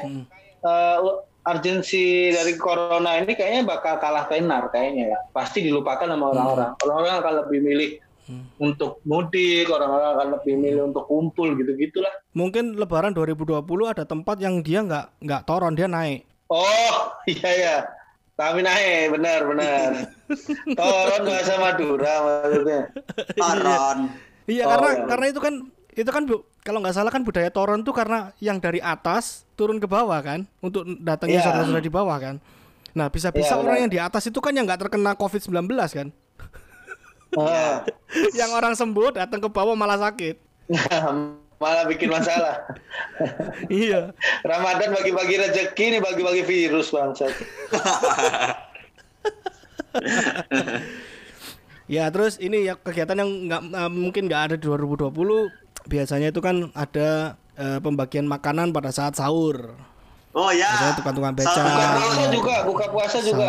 eh, 0.62 0.98
urgensi 1.42 2.30
dari 2.30 2.54
corona 2.54 3.18
ini 3.18 3.34
kayaknya 3.34 3.66
bakal 3.66 3.98
kalah 3.98 4.30
tenar 4.30 4.70
kayaknya 4.70 5.18
ya. 5.18 5.20
Pasti 5.34 5.66
dilupakan 5.66 6.06
sama 6.06 6.30
orang-orang. 6.30 6.78
Orang-orang 6.86 7.16
akan 7.18 7.34
lebih 7.42 7.60
milih 7.66 7.90
Hmm. 8.32 8.48
untuk 8.58 9.04
mudik, 9.04 9.68
orang-orang 9.68 10.10
akan 10.16 10.28
lebih 10.36 10.56
milih 10.56 10.84
untuk 10.88 11.04
kumpul 11.04 11.52
gitu-gitulah. 11.54 12.12
mungkin 12.32 12.74
lebaran 12.74 13.12
2020 13.12 13.60
ada 13.86 14.04
tempat 14.04 14.40
yang 14.40 14.64
dia 14.64 14.80
nggak 14.80 15.20
nggak 15.20 15.42
toron 15.44 15.76
dia 15.76 15.86
naik 15.86 16.24
Oh, 16.48 16.96
iya 17.28 17.52
ya. 17.54 17.76
Kami 18.34 18.60
naik, 18.60 19.14
benar 19.14 19.46
benar. 19.46 19.90
Toron 20.80 21.22
bahasa 21.22 21.54
Madura 21.56 22.14
maksudnya. 22.20 22.82
Toron. 23.32 23.98
Iya 24.46 24.64
Oh, 24.66 24.70
karena 24.72 24.90
iya. 24.90 25.04
karena 25.06 25.26
itu 25.28 25.40
kan 25.40 25.54
itu 25.92 26.10
kan 26.10 26.24
bu, 26.26 26.36
kalau 26.60 26.80
nggak 26.80 26.92
salah 26.92 27.08
kan 27.08 27.22
budaya 27.22 27.48
toron 27.48 27.82
tuh 27.82 27.94
karena 27.94 28.32
yang 28.40 28.58
dari 28.58 28.80
atas 28.80 29.46
turun 29.54 29.78
ke 29.78 29.86
bawah 29.86 30.20
kan 30.20 30.44
untuk 30.60 30.84
datangnya 31.00 31.40
Iya. 31.40 31.46
saudara-saudara 31.46 31.84
di 31.84 31.94
bawah 31.94 32.18
kan. 32.18 32.36
Nah 32.92 33.08
bisa-bisa 33.08 33.56
Iya, 33.56 33.62
orang 33.62 33.78
yang 33.80 33.92
di 33.92 34.00
atas 34.02 34.24
itu 34.26 34.40
kan 34.40 34.52
yang 34.52 34.66
nggak 34.66 34.82
terkena 34.82 35.16
COVID-19 35.16 35.56
kan. 35.88 36.08
Yang 38.36 38.52
orang 38.58 38.74
sembuh 38.76 39.16
datang 39.16 39.40
ke 39.40 39.50
bawah 39.50 39.76
malah 39.76 40.00
sakit. 40.00 40.36
malah 41.62 41.86
bikin 41.86 42.10
masalah. 42.10 42.66
iya. 43.70 44.12
Ramadan 44.42 44.98
bagi-bagi 44.98 45.36
rezeki 45.38 45.86
nih 45.98 46.02
bagi-bagi 46.02 46.44
virus 46.44 46.90
bangsat. 46.90 47.32
Ya 51.92 52.08
terus 52.08 52.40
ini 52.40 52.72
ya 52.72 52.80
kegiatan 52.80 53.20
yang 53.20 53.30
nggak 53.52 53.62
eh, 53.68 53.92
mungkin 53.92 54.32
nggak 54.32 54.42
ada 54.48 54.56
di 54.56 54.64
2020 54.64 55.12
biasanya 55.92 56.32
itu 56.32 56.40
kan 56.40 56.72
ada 56.72 57.36
eh, 57.60 57.80
pembagian 57.84 58.26
makanan 58.26 58.72
pada 58.72 58.90
saat 58.90 59.20
sahur. 59.20 59.76
Oh 60.32 60.48
ya. 60.48 60.64
Biasanya 60.66 60.96
tukang-tukang 60.96 61.34
beca. 61.34 61.52
Buka 61.52 61.68
puasa 61.92 62.24
juga, 62.30 62.56
buka 62.64 62.86
puasa 62.88 63.18
juga. 63.20 63.48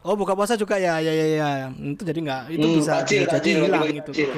Oh 0.00 0.14
buka 0.14 0.32
puasa 0.32 0.54
juga 0.54 0.74
ya 0.76 0.96
ya 0.96 1.12
ya 1.12 1.26
ya. 1.36 1.48
Itu 1.70 2.02
jadi 2.02 2.18
nggak 2.18 2.40
itu 2.50 2.64
Hmm, 2.64 2.76
bisa 2.78 2.92
takjil, 2.98 3.20
jadi 3.20 3.26
takjil, 3.28 3.56
hilang 3.58 3.80
bagi-bagi 3.80 4.00
itu. 4.00 4.10
takjil. 4.10 4.28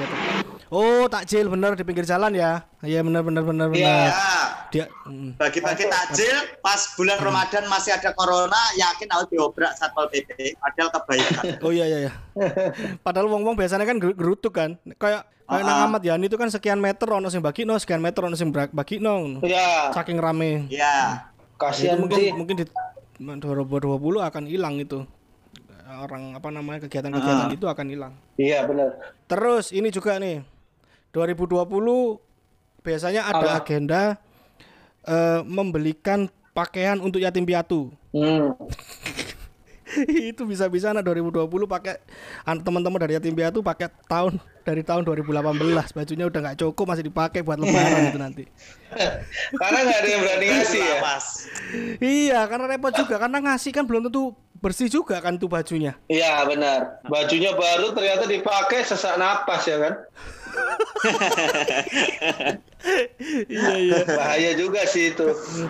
Oh 0.67 1.05
takjil 1.05 1.45
bener 1.47 1.71
di 1.73 1.83
pinggir 1.83 2.03
jalan 2.03 2.31
ya. 2.31 2.67
Iya 2.79 2.99
bener 2.99 3.21
bener 3.21 3.43
bener 3.43 3.67
Iya. 3.69 3.71
bener. 3.71 3.95
Ya. 4.03 4.13
Dia 4.67 4.85
mm. 5.05 5.29
Bagi-bagi 5.37 5.85
takjil 5.87 6.35
pas 6.59 6.81
bulan 6.93 7.17
Ramadan 7.17 7.63
masih 7.65 7.91
ada 7.91 8.11
corona, 8.11 8.59
yakin 8.75 9.07
harus 9.07 9.27
diobrak 9.29 9.71
Satpol 9.73 10.09
PP. 10.09 10.57
Padahal 10.57 10.89
kebaikan. 10.91 11.43
Oh 11.63 11.71
iya 11.71 11.85
iya 11.85 11.99
iya. 12.01 12.13
Padahal 12.99 13.27
wong-wong 13.27 13.55
biasanya 13.55 13.83
kan 13.83 13.97
ger- 13.97 14.13
gerutuk 14.13 14.51
kan. 14.53 14.75
Kayak 14.95 15.23
kayak 15.43 15.63
nang 15.63 15.77
Ah. 15.77 15.85
Ahmad 15.85 16.01
Yani 16.01 16.25
itu 16.25 16.35
kan 16.35 16.49
sekian 16.49 16.77
meter 16.77 17.05
ono 17.07 17.29
sing 17.29 17.39
bagi 17.39 17.63
no, 17.63 17.77
sekian 17.77 18.01
meter 18.01 18.19
ono 18.19 18.33
sing 18.33 18.49
bagi 18.51 18.97
no. 18.97 19.39
Ya, 19.41 19.89
Saking 19.91 20.17
rame. 20.17 20.65
Ya. 20.67 21.29
Kasihan 21.55 21.97
mungkin 21.97 22.17
sih. 22.17 22.29
mungkin 22.31 22.55
di 22.57 22.65
2020 23.17 23.95
akan 24.21 24.43
hilang 24.45 24.75
itu. 24.77 25.07
Orang 25.85 26.33
apa 26.33 26.49
namanya 26.49 26.83
kegiatan-kegiatan 26.83 27.47
Ah. 27.47 27.53
itu 27.53 27.65
akan 27.65 27.87
hilang. 27.87 28.13
Iya 28.35 28.65
benar. 28.65 28.97
Terus 29.25 29.69
ini 29.69 29.87
juga 29.89 30.17
nih 30.17 30.41
2020 31.11 32.19
biasanya 32.81 33.25
ada 33.25 33.55
Apa? 33.55 33.61
agenda 33.61 34.01
eh, 35.01 35.41
membelikan 35.41 36.25
pakaian 36.51 36.97
untuk 36.97 37.21
yatim 37.21 37.45
piatu. 37.45 37.93
Hmm. 38.09 38.57
itu 40.31 40.41
bisa-bisa 40.43 40.91
anak 40.91 41.07
2020 41.07 41.47
pakai 41.67 41.95
an- 42.43 42.61
teman-teman 42.61 42.99
dari 42.99 43.17
yatim 43.17 43.35
piatu 43.35 43.63
pakai 43.63 43.89
tahun 44.09 44.39
dari 44.65 44.81
tahun 44.81 45.05
2018 45.05 45.93
bajunya 45.93 46.25
udah 46.25 46.39
nggak 46.41 46.57
cukup 46.57 46.85
masih 46.89 47.05
dipakai 47.05 47.45
buat 47.45 47.61
lebaran 47.61 48.09
itu 48.09 48.19
nanti. 48.19 48.43
Karena 49.61 49.79
nggak 49.85 49.99
ada 50.01 50.09
yang 50.09 50.21
berani 50.25 50.45
ngasih 50.49 50.81
ya. 50.81 50.99
Iya, 52.01 52.39
karena 52.49 52.65
repot 52.65 52.93
juga 52.95 53.15
karena 53.19 53.37
ngasih 53.43 53.71
kan 53.75 53.83
belum 53.85 54.09
tentu 54.09 54.33
bersih 54.63 54.89
juga 54.89 55.21
kan 55.21 55.37
tuh 55.37 55.45
bajunya. 55.45 55.93
Iya 56.09 56.41
benar. 56.49 56.97
Bajunya 57.05 57.53
baru 57.53 57.93
ternyata 57.93 58.25
dipakai 58.25 58.81
sesak 58.81 59.21
napas 59.21 59.69
ya 59.69 59.77
kan. 59.77 59.93
iya 63.51 63.75
iya. 63.77 63.99
Bahaya 64.07 64.51
juga 64.57 64.81
sih 64.89 65.13
itu. 65.13 65.27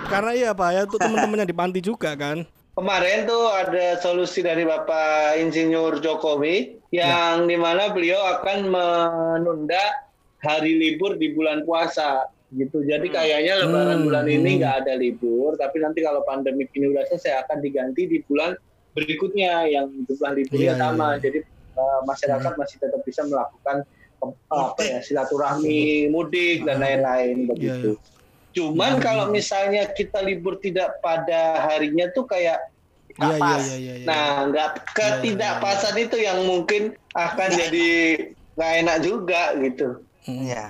Karena 0.07 0.31
iya 0.31 0.49
bahaya 0.55 0.87
tuh 0.87 1.01
teman-temannya 1.01 1.49
di 1.49 1.55
panti 1.55 1.79
juga 1.83 2.15
kan. 2.15 2.47
Kemarin 2.75 3.23
tuh 3.23 3.47
ada 3.47 3.95
solusi 4.03 4.43
dari 4.43 4.67
Bapak 4.67 5.39
Insinyur 5.39 6.03
Jokowi 6.03 6.75
yang 6.91 7.47
di 7.47 7.55
mana 7.55 7.95
beliau 7.95 8.19
akan 8.35 8.67
menunda 8.67 10.03
hari 10.43 10.75
libur 10.75 11.15
di 11.15 11.31
bulan 11.31 11.63
puasa 11.63 12.27
gitu. 12.51 12.83
Jadi 12.83 13.07
kayaknya 13.07 13.63
Lebaran 13.63 14.03
Hmm. 14.03 14.05
bulan 14.11 14.25
ini 14.27 14.59
nggak 14.59 14.75
ada 14.83 14.93
libur, 14.99 15.55
tapi 15.55 15.79
nanti 15.79 16.03
kalau 16.03 16.19
pandemi 16.27 16.67
ini 16.75 16.91
udah 16.91 17.07
selesai 17.07 17.47
akan 17.47 17.63
diganti 17.63 18.11
di 18.11 18.19
bulan 18.27 18.59
berikutnya 18.91 19.71
yang 19.71 19.91
jumlah 20.03 20.31
liburnya 20.35 20.75
Iya, 20.75 20.79
sama. 20.79 21.07
iya. 21.15 21.23
Jadi 21.23 21.39
uh, 21.79 21.99
masyarakat 22.03 22.53
masih 22.59 22.77
tetap 22.83 23.01
bisa 23.07 23.23
melakukan 23.23 23.87
uh, 24.19 24.35
apa 24.51 24.83
ya 24.83 24.99
silaturahmi, 24.99 26.11
mudik 26.11 26.67
dan 26.67 26.83
lain-lain 26.83 27.47
begitu. 27.47 27.95
iya. 27.95 28.14
Cuman 28.55 29.03
kalau 29.03 29.27
misalnya 29.29 29.83
kita 29.91 30.23
libur 30.23 30.55
tidak 30.63 30.95
pada 31.03 31.67
harinya 31.67 32.07
tuh 32.15 32.23
kayak 32.23 32.57
Iya 33.15 33.23
Nggak 33.23 33.37
iya 33.37 33.43
pas. 33.47 33.63
iya 33.63 33.75
iya. 33.79 33.93
iya. 33.95 34.07
Nah, 34.07 34.31
nggak 34.51 34.69
ketidakpasan 34.91 35.95
itu 35.95 36.17
yang 36.19 36.39
mungkin 36.43 36.81
akan 37.15 37.49
jadi 37.55 37.87
nggak 38.59 38.71
enak 38.83 38.97
juga 38.99 39.41
gitu. 39.55 39.87
Mm. 40.27 40.43
Ya. 40.51 40.65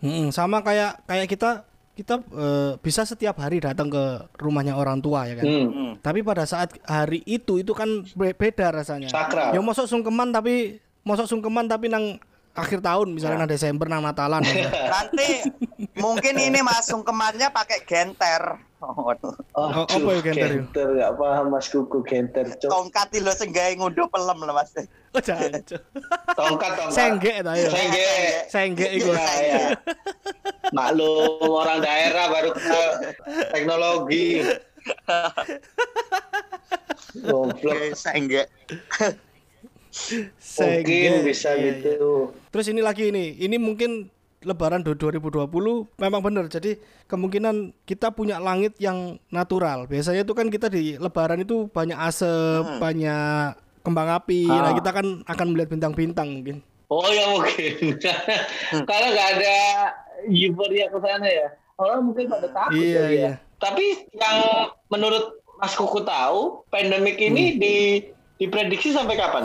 Mm-mm, 0.00 0.28
sama 0.28 0.60
kayak 0.60 1.00
kayak 1.08 1.28
kita 1.28 1.50
kita 1.96 2.20
eh, 2.20 2.72
bisa 2.80 3.04
setiap 3.04 3.36
hari 3.40 3.60
datang 3.60 3.88
ke 3.88 4.04
rumahnya 4.40 4.76
orang 4.76 5.00
tua 5.00 5.28
ya 5.28 5.40
kan. 5.40 5.44
Hmm. 5.44 5.68
Hmm. 5.72 5.92
Tapi 6.00 6.20
pada 6.20 6.44
saat 6.44 6.72
hari 6.84 7.20
itu 7.24 7.60
itu 7.60 7.72
kan 7.72 7.88
be- 8.12 8.36
beda 8.36 8.72
rasanya. 8.72 9.08
Sakral. 9.08 9.52
Ya 9.52 9.60
mosok 9.60 9.84
sungkeman 9.88 10.32
tapi 10.32 10.80
mosok 11.04 11.28
sungkeman 11.28 11.64
tapi 11.64 11.88
nang 11.88 12.16
akhir 12.50 12.82
tahun 12.82 13.14
misalnya 13.14 13.46
nang 13.46 13.50
Desember 13.50 13.86
nang 13.86 14.02
Natalan. 14.02 14.42
ya. 14.42 14.66
Nanti 14.94 15.28
mungkin 15.96 16.34
ini 16.36 16.60
Mas 16.60 16.90
sungkemannya 16.90 17.48
pakai 17.50 17.86
genter. 17.86 18.58
Oh, 18.80 19.12
Oh, 19.60 19.84
apa 19.84 19.92
ya, 19.92 20.20
Genter? 20.24 20.48
Genter 20.56 20.88
nggak 20.96 21.12
paham 21.20 21.52
Mas 21.52 21.68
Kuku 21.68 22.00
Genter. 22.00 22.48
Cok. 22.48 22.70
tongkat 22.72 23.12
lho 23.12 23.28
sing 23.36 23.52
gawe 23.52 23.76
ngunduh 23.76 24.08
pelem 24.08 24.40
lho 24.40 24.54
Mas. 24.56 24.72
Oh, 25.10 25.18
jangan. 25.18 25.58
Tongkat 26.38 26.70
tongkat. 26.78 26.94
Senggek 26.94 27.36
ta 27.42 27.52
ya. 27.58 27.66
Senggek. 27.68 28.46
Senggek 28.46 28.90
iku. 28.94 29.10
Iya, 29.10 29.34
iya. 29.42 29.60
Maklum 30.70 31.42
orang 31.44 31.82
daerah 31.82 32.30
baru 32.30 32.50
kenal 32.54 32.84
teknologi. 33.50 34.40
Goblok. 37.26 37.74
Oke, 37.74 38.38
Senggek. 39.90 40.86
Mungkin 40.86 41.12
bisa 41.22 41.50
Iya, 41.52 41.58
iya. 41.58 41.70
gitu. 41.76 42.30
Terus 42.48 42.66
ini 42.66 42.80
lagi 42.80 43.10
ini, 43.10 43.36
ini 43.36 43.56
mungkin 43.56 44.08
Lebaran 44.40 44.80
du- 44.80 44.96
2020 44.96 45.52
memang 45.94 46.24
benar. 46.24 46.48
Jadi 46.48 46.80
kemungkinan 47.04 47.76
kita 47.84 48.08
punya 48.08 48.40
langit 48.40 48.72
yang 48.78 49.20
natural. 49.28 49.84
Biasanya 49.84 50.24
itu 50.24 50.32
kan 50.32 50.48
kita 50.48 50.66
di 50.66 50.96
Lebaran 50.96 51.38
itu 51.38 51.68
banyak 51.68 51.98
asap, 52.00 52.80
banyak 52.80 53.52
kembang 53.80 54.08
api. 54.10 54.48
Nah 54.48 54.72
Ah. 54.72 54.74
kita 54.74 54.90
kan 54.90 55.06
akan 55.22 55.46
melihat 55.50 55.68
bintang-bintang 55.70 56.32
mungkin. 56.32 56.64
Oh 56.88 57.04
ya 57.06 57.28
mungkin. 57.30 58.00
Karena 58.88 59.06
nggak 59.12 59.28
ada 59.36 59.56
euforia 60.24 60.88
ke 60.88 60.98
sana 60.98 61.28
ya. 61.28 61.48
Orang 61.76 62.00
mungkin 62.06 62.24
pada 62.26 62.48
takut 62.48 62.76
Iya, 62.76 62.96
ya. 62.98 63.08
iya. 63.08 63.30
Tapi 63.56 63.84
yang 64.10 64.36
menurut 64.88 65.36
Mas 65.56 65.76
Kuku 65.76 66.00
tahu, 66.00 66.64
pandemik 66.68 67.20
ini 67.20 67.52
Hmm. 67.52 67.58
di 67.58 67.76
diprediksi 68.36 68.88
sampai 68.90 69.14
kapan? 69.14 69.44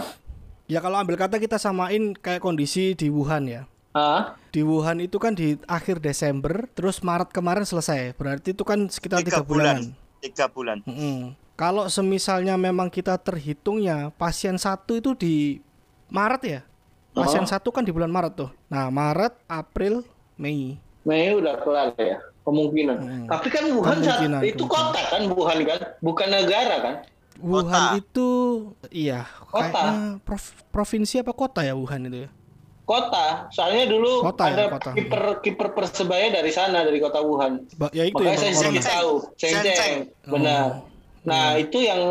Ya 0.66 0.82
kalau 0.82 0.98
ambil 0.98 1.14
kata 1.16 1.38
kita 1.38 1.56
samain 1.56 2.14
kayak 2.14 2.42
kondisi 2.42 2.98
di 2.98 3.08
Wuhan 3.08 3.46
ya. 3.46 3.62
Hah? 3.94 4.36
Di 4.50 4.60
Wuhan 4.60 5.00
itu 5.00 5.16
kan 5.16 5.32
di 5.32 5.56
akhir 5.66 6.02
Desember, 6.02 6.68
terus 6.74 7.00
Maret 7.00 7.30
kemarin 7.30 7.64
selesai. 7.64 8.12
Berarti 8.14 8.52
itu 8.52 8.66
kan 8.66 8.90
sekitar 8.90 9.22
Tiga 9.22 9.40
bulan. 9.40 9.94
Tiga 10.20 10.50
bulan. 10.50 10.82
Mm-mm. 10.84 11.38
Kalau 11.56 11.88
semisalnya 11.88 12.58
memang 12.58 12.90
kita 12.90 13.16
terhitungnya 13.16 14.12
pasien 14.14 14.58
satu 14.58 14.98
itu 14.98 15.16
di 15.16 15.64
Maret 16.10 16.42
ya. 16.44 16.62
Pasien 17.16 17.46
Oh. 17.46 17.48
satu 17.48 17.72
kan 17.72 17.86
di 17.86 17.96
bulan 17.96 18.12
Maret 18.12 18.34
tuh. 18.36 18.52
Nah 18.68 18.92
Maret, 18.92 19.32
April, 19.48 20.04
Mei. 20.36 20.76
Mei 21.08 21.32
udah 21.32 21.56
kelar 21.64 21.96
ya 21.96 22.20
kemungkinan. 22.44 22.98
Hmm. 23.00 23.26
Tapi 23.30 23.48
kan 23.48 23.64
Wuhan 23.70 23.96
saat- 23.96 24.20
Kemungkinan, 24.20 24.42
itu 24.44 24.64
kemungkinan. 24.66 24.92
kota 24.92 25.02
kan 25.08 25.22
Wuhan 25.32 25.58
kan, 25.64 25.80
bukan 26.04 26.28
negara 26.28 26.76
kan? 26.82 26.96
Wuhan 27.38 27.68
Kota. 27.68 27.84
itu 27.96 28.30
iya 28.90 29.28
Kota. 29.46 29.68
kayaknya 29.68 29.94
prov- 30.22 30.56
provinsi 30.70 31.20
apa 31.20 31.32
kota 31.32 31.62
ya 31.62 31.74
Wuhan 31.74 32.08
itu 32.08 32.26
ya? 32.26 32.30
Kota. 32.86 33.50
Soalnya 33.50 33.90
dulu 33.90 34.22
Kota 34.22 34.44
ya, 34.46 34.54
ada 34.54 34.66
kota. 34.72 34.90
kiper 34.94 35.24
kiper 35.42 35.68
persebaya 35.72 36.30
dari 36.32 36.50
sana 36.50 36.86
dari 36.86 37.02
kota 37.02 37.20
Wuhan. 37.20 37.66
Ba- 37.76 37.90
Ya 37.92 38.06
itu 38.06 38.16
Makanya 38.16 38.30
yang 38.30 38.40
saya 38.40 38.54
sedikit 38.56 38.84
tahu, 38.86 39.12
Ceng. 39.36 39.54
ceng 39.58 39.66
ceng, 39.74 39.96
benar. 40.24 40.62
Oh. 40.62 40.72
Nah 41.26 41.58
itu 41.58 41.78
yang 41.80 42.02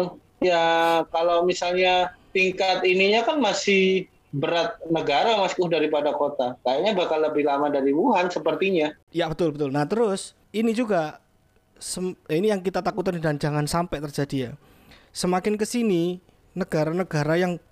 ya 0.43 0.65
kalau 1.09 1.43
misalnya 1.43 2.11
tingkat 2.31 2.83
ininya 2.83 3.23
kan 3.23 3.39
masih 3.39 4.11
berat 4.35 4.75
negara 4.91 5.39
Mas 5.39 5.55
Kuh 5.55 5.71
daripada 5.71 6.11
kota. 6.11 6.59
Kayaknya 6.61 6.93
bakal 6.93 7.23
lebih 7.23 7.47
lama 7.47 7.71
dari 7.71 7.95
Wuhan 7.95 8.27
sepertinya. 8.29 8.91
Ya 9.09 9.31
betul 9.31 9.55
betul. 9.55 9.71
Nah 9.71 9.87
terus 9.87 10.35
ini 10.51 10.75
juga 10.75 11.23
sem- 11.79 12.19
ini 12.27 12.51
yang 12.51 12.59
kita 12.59 12.83
takutkan 12.83 13.15
dan 13.17 13.39
jangan 13.39 13.65
sampai 13.65 14.03
terjadi 14.03 14.51
ya. 14.51 14.53
Semakin 15.15 15.55
ke 15.55 15.63
sini 15.63 16.19
negara-negara 16.53 17.39
yang 17.39 17.63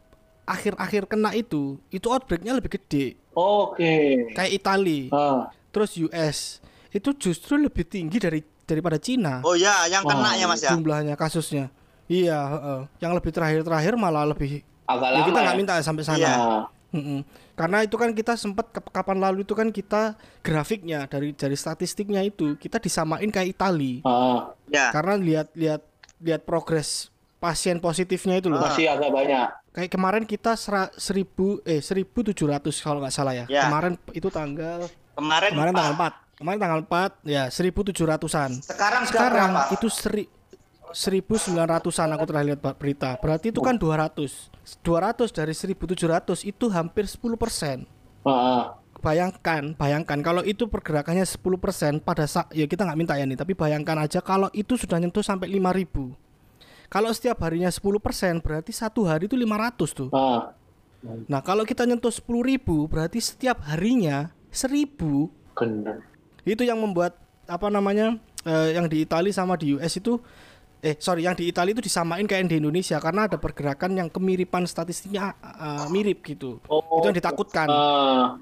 akhir-akhir 0.42 1.06
kena 1.06 1.30
itu 1.32 1.78
itu 1.88 2.06
outbreaknya 2.06 2.54
lebih 2.54 2.70
gede. 2.72 3.18
Oke. 3.32 4.26
Kayak 4.30 4.52
Italia, 4.52 5.10
Ah. 5.10 5.50
terus 5.70 5.98
US 5.98 6.62
itu 6.88 7.10
justru 7.16 7.56
lebih 7.56 7.82
tinggi 7.82 8.16
dari 8.16 8.38
daripada 8.62 8.94
Cina 8.94 9.40
Oh 9.40 9.52
ya, 9.52 9.84
yang 9.86 10.02
kena 10.02 10.28
Oh, 10.28 10.34
ya 10.34 10.46
Mas 10.46 10.60
ya. 10.60 10.70
jumlahnya 10.70 11.14
kasusnya. 11.14 11.66
Iya, 12.06 12.36
heeh. 12.36 12.80
yang 13.00 13.12
lebih 13.12 13.30
terakhir-terakhir 13.30 13.94
malah 13.96 14.22
lebih. 14.24 14.62
Agak 14.84 15.08
Ya, 15.08 15.16
lama. 15.16 15.26
kita 15.26 15.38
nggak 15.40 15.54
ya? 15.54 15.58
minta 15.58 15.74
sampai 15.80 16.04
sana. 16.04 16.18
Iya. 16.18 16.32
Ah. 16.32 16.64
Mm-mm. 16.92 17.24
Karena 17.54 17.80
itu 17.80 17.96
kan 17.96 18.12
kita 18.12 18.36
sempat 18.36 18.68
ke- 18.68 18.84
kapan 18.86 19.16
lalu 19.16 19.42
itu 19.42 19.56
kan 19.56 19.68
kita 19.68 20.12
grafiknya 20.42 21.06
dari 21.06 21.32
dari 21.32 21.56
statistiknya 21.56 22.20
itu 22.20 22.54
kita 22.54 22.76
disamain 22.76 23.26
kayak 23.26 23.56
Itali. 23.56 24.04
Ah. 24.04 24.52
Ya. 24.68 24.92
Karena 24.92 25.16
lihat 25.16 25.48
lihat 25.54 25.80
lihat 26.18 26.44
progres 26.44 27.08
pasien 27.42 27.82
positifnya 27.82 28.38
itu 28.38 28.46
loh. 28.46 28.62
Masih 28.62 28.86
agak 28.86 29.10
banyak. 29.10 29.50
Kayak 29.74 29.90
kemarin 29.90 30.22
kita 30.22 30.54
sera, 30.54 30.94
seribu 30.94 31.58
eh 31.66 31.82
1700 31.82 32.30
kalau 32.78 33.02
nggak 33.02 33.10
salah 33.10 33.34
ya. 33.34 33.50
Ya. 33.50 33.66
Kemarin 33.66 33.98
itu 34.14 34.30
tanggal 34.30 34.86
Kemarin, 35.18 35.50
kemarin 35.50 35.72
tanggal 35.74 35.94
4. 35.98 36.38
Kemarin 36.38 36.58
tanggal 36.62 36.80
4 36.86 37.12
ya 37.26 37.42
1700-an. 37.50 38.50
Sekarang 38.62 39.02
Sekarang 39.10 39.50
berapa? 39.58 39.74
itu 39.74 39.86
seri 39.90 40.24
1900-an 40.92 42.08
aku 42.14 42.24
terakhir 42.28 42.46
lihat 42.52 42.60
Pak, 42.60 42.74
berita. 42.76 43.10
Berarti 43.18 43.50
itu 43.50 43.60
kan 43.64 43.80
200. 43.80 44.52
200 44.84 45.32
dari 45.32 45.52
1700 45.56 46.44
itu 46.44 46.64
hampir 46.68 47.08
10%. 47.08 47.88
Ah. 48.28 48.76
Bayangkan, 49.02 49.74
bayangkan 49.74 50.18
kalau 50.22 50.46
itu 50.46 50.70
pergerakannya 50.70 51.26
10% 51.26 51.98
pada 51.98 52.22
saat 52.28 52.54
ya 52.54 52.70
kita 52.70 52.86
nggak 52.86 52.98
minta 53.00 53.18
ya 53.18 53.26
nih, 53.26 53.34
tapi 53.34 53.56
bayangkan 53.56 53.98
aja 53.98 54.22
kalau 54.22 54.46
itu 54.54 54.78
sudah 54.78 55.00
nyentuh 55.02 55.24
sampai 55.26 55.50
5000. 55.50 56.14
Kalau 56.92 57.08
setiap 57.08 57.40
harinya 57.40 57.72
10% 57.72 57.88
berarti 58.38 58.68
satu 58.68 59.08
hari 59.08 59.24
itu 59.24 59.32
500 59.34 59.96
tuh. 59.96 60.08
Ah. 60.12 60.52
Nah, 61.02 61.40
kalau 61.40 61.64
kita 61.64 61.82
nyentuh 61.82 62.12
10.000 62.12 62.60
berarti 62.86 63.18
setiap 63.18 63.64
harinya 63.64 64.28
1000 64.52 65.32
Benar. 65.52 65.98
itu 66.44 66.62
yang 66.62 66.76
membuat 66.76 67.16
apa 67.44 67.66
namanya 67.66 68.14
eh, 68.42 68.76
yang 68.76 68.86
di 68.86 69.02
Italia 69.02 69.32
sama 69.32 69.56
di 69.56 69.72
US 69.72 69.96
itu 69.96 70.20
eh 70.78 70.94
sorry 70.96 71.22
yang 71.22 71.32
di 71.32 71.48
Italia 71.48 71.72
itu 71.72 71.82
disamain 71.82 72.22
kayak 72.22 72.40
yang 72.42 72.50
di 72.50 72.58
Indonesia 72.60 72.98
karena 72.98 73.26
ada 73.26 73.34
pergerakan 73.36 73.96
yang 73.96 74.08
kemiripan 74.08 74.62
statistiknya 74.62 75.34
eh, 75.40 75.86
mirip 75.88 76.22
gitu 76.22 76.62
Oh. 76.66 77.00
itu 77.00 77.08
yang 77.08 77.16
ditakutkan 77.16 77.66
Ah. 77.66 78.38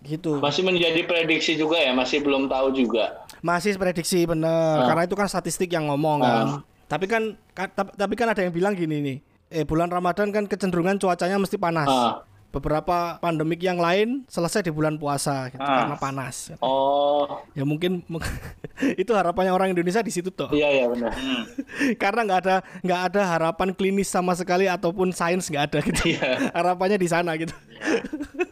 gitu 0.00 0.38
Masih 0.38 0.62
menjadi 0.62 1.02
prediksi 1.02 1.54
juga 1.54 1.74
ya, 1.76 1.90
masih 1.90 2.20
belum 2.20 2.46
tahu 2.46 2.70
juga. 2.72 3.24
masih 3.40 3.74
prediksi 3.74 4.22
bener 4.22 4.46
Ah. 4.78 4.86
karena 4.86 5.02
itu 5.04 5.14
kan 5.14 5.26
statistik 5.26 5.68
yang 5.68 5.86
ngomong 5.86 6.18
kan 6.20 6.46
tapi 6.86 7.04
kan 7.04 7.22
ka- 7.50 7.68
tap- 7.68 7.92
tapi 7.92 8.14
kan 8.14 8.28
ada 8.28 8.40
yang 8.40 8.50
bilang 8.50 8.72
gini 8.72 8.96
nih 8.98 9.18
eh 9.48 9.62
bulan 9.62 9.86
Ramadan 9.88 10.30
kan 10.30 10.44
kecenderungan 10.44 10.96
cuacanya 10.96 11.36
mesti 11.36 11.54
panas 11.54 11.86
Ah. 11.86 12.22
beberapa 12.48 13.18
pandemik 13.18 13.60
yang 13.60 13.76
lain 13.76 14.24
selesai 14.26 14.62
di 14.62 14.70
bulan 14.70 14.96
puasa 14.96 15.46
gitu, 15.48 15.60
Ah. 15.60 15.84
karena 15.84 15.96
panas 15.96 16.50
Oh, 16.58 17.42
ya 17.52 17.62
mungkin 17.62 18.00
itu 18.96 19.12
harapannya 19.12 19.50
orang 19.50 19.70
Indonesia 19.70 20.00
di 20.00 20.10
situ 20.10 20.30
toh 20.30 20.48
iya 20.50 20.66
ya 20.72 20.86
benar. 20.86 21.10
Hmm. 21.12 21.42
karena 22.02 22.20
nggak 22.22 22.40
ada 22.40 22.56
nggak 22.80 23.00
ada 23.04 23.22
harapan 23.28 23.68
klinis 23.70 24.06
sama 24.06 24.32
sekali 24.32 24.66
ataupun 24.66 25.10
sains 25.10 25.46
nggak 25.46 25.64
ada 25.66 25.78
gitu 25.80 26.02
Iya. 26.12 26.30
harapannya 26.58 26.96
di 26.96 27.08
sana 27.08 27.34
gitu 27.34 27.52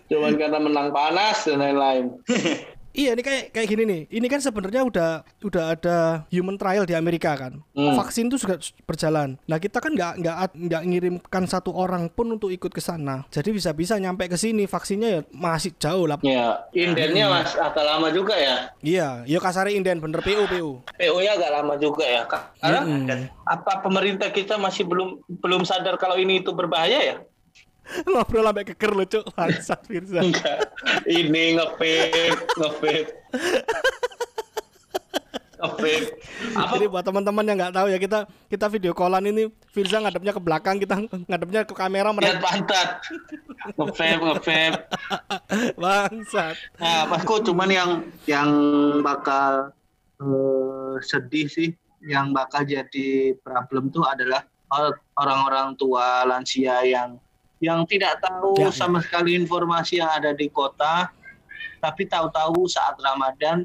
Cuman 0.04 0.36
karena 0.36 0.58
menang 0.58 0.88
panas 0.90 1.42
dan 1.42 1.58
lain-lain. 1.58 2.12
Iya 2.94 3.10
ini 3.10 3.20
kayak 3.20 3.50
kayak 3.50 3.66
gini 3.66 3.82
nih 3.82 4.00
ini 4.08 4.26
kan 4.26 4.38
sebenarnya 4.38 4.82
udah 4.82 5.10
udah 5.42 5.64
ada 5.68 5.96
human 6.28 6.54
trial 6.54 6.82
di 6.82 6.94
Amerika 6.94 7.34
kan 7.34 7.58
Hmm. 7.74 7.98
vaksin 7.98 8.30
itu 8.30 8.38
sudah 8.38 8.54
berjalan 8.84 9.34
nah 9.44 9.58
kita 9.58 9.76
kan 9.76 9.90
nggak 9.90 10.12
nggak 10.16 10.36
nggak 10.56 10.82
ngirimkan 10.84 11.44
satu 11.44 11.74
orang 11.74 12.06
pun 12.06 12.30
untuk 12.30 12.48
ikut 12.48 12.70
ke 12.70 12.78
sana 12.78 13.26
jadi 13.28 13.50
bisa-bisa 13.50 13.98
nyampe 13.98 14.24
ke 14.24 14.34
sini 14.34 14.64
vaksinnya 14.64 15.08
ya 15.10 15.20
masih 15.28 15.74
jauh 15.74 16.06
lah 16.06 16.16
Ya, 16.22 16.62
indennya 16.72 17.26
mas 17.28 17.52
agak 17.52 17.82
lama 17.82 18.08
juga 18.08 18.32
ya. 18.32 18.70
iya 18.78 19.26
yo 19.26 19.36
kasari 19.38 19.74
inden 19.74 19.98
bener 19.98 20.22
PU 20.22 20.46
PU 20.46 20.70
PO-nya 20.94 21.34
agak 21.34 21.50
lama 21.52 21.74
juga 21.74 22.06
ya. 22.06 22.22
Karena 22.24 22.80
Mm-mm. 22.80 23.26
apa 23.42 23.82
pemerintah 23.82 24.30
kita 24.30 24.54
masih 24.54 24.86
belum 24.86 25.18
belum 25.36 25.66
sadar 25.66 25.98
kalau 25.98 26.14
ini 26.14 26.40
itu 26.40 26.54
berbahaya 26.54 27.02
ya? 27.02 27.16
ngobrol 28.10 28.46
sampai 28.48 28.64
keker 28.64 28.92
lucu 28.96 29.20
bangsat 29.36 29.80
Firza 29.84 30.20
ini 31.04 31.58
ngepip, 31.58 32.36
ngepip. 32.56 33.06
Ngepip. 35.64 36.02
Apa 36.52 36.76
Jadi 36.76 36.86
buat 36.92 37.04
teman-teman 37.04 37.44
yang 37.48 37.56
nggak 37.56 37.72
tahu 37.72 37.86
ya 37.88 37.96
kita 37.96 38.28
kita 38.52 38.66
video 38.68 38.92
callan 38.92 39.24
ini 39.24 39.48
Firza 39.72 39.96
ngadepnya 39.96 40.32
ke 40.36 40.40
belakang 40.42 40.76
kita 40.76 40.94
ngadepnya 41.24 41.60
ke 41.64 41.72
kamera 41.72 42.12
lihat 42.12 42.16
mereka 42.16 42.44
pantat? 42.44 42.88
Ngepip, 43.80 44.18
ngepip. 44.20 44.72
bangsat. 45.82 46.54
Nah, 46.76 47.08
Masku 47.08 47.40
cuman 47.48 47.68
yang 47.72 47.90
yang 48.28 48.50
bakal 49.00 49.72
eh, 50.20 50.94
sedih 51.00 51.48
sih, 51.48 51.72
yang 52.04 52.36
bakal 52.36 52.64
jadi 52.68 53.32
problem 53.40 53.88
tuh 53.88 54.04
adalah 54.04 54.44
or- 54.68 55.00
orang-orang 55.16 55.76
tua 55.80 56.28
lansia 56.28 56.84
yang 56.84 57.16
yang 57.64 57.88
tidak 57.88 58.20
tahu 58.20 58.60
Ya, 58.60 58.68
ya. 58.68 58.76
sama 58.76 59.00
sekali 59.00 59.32
informasi 59.34 59.98
yang 59.98 60.12
ada 60.12 60.30
di 60.30 60.46
kota, 60.46 61.08
tapi 61.80 62.04
tahu-tahu 62.04 62.68
saat 62.68 62.94
Ramadan 62.96 63.64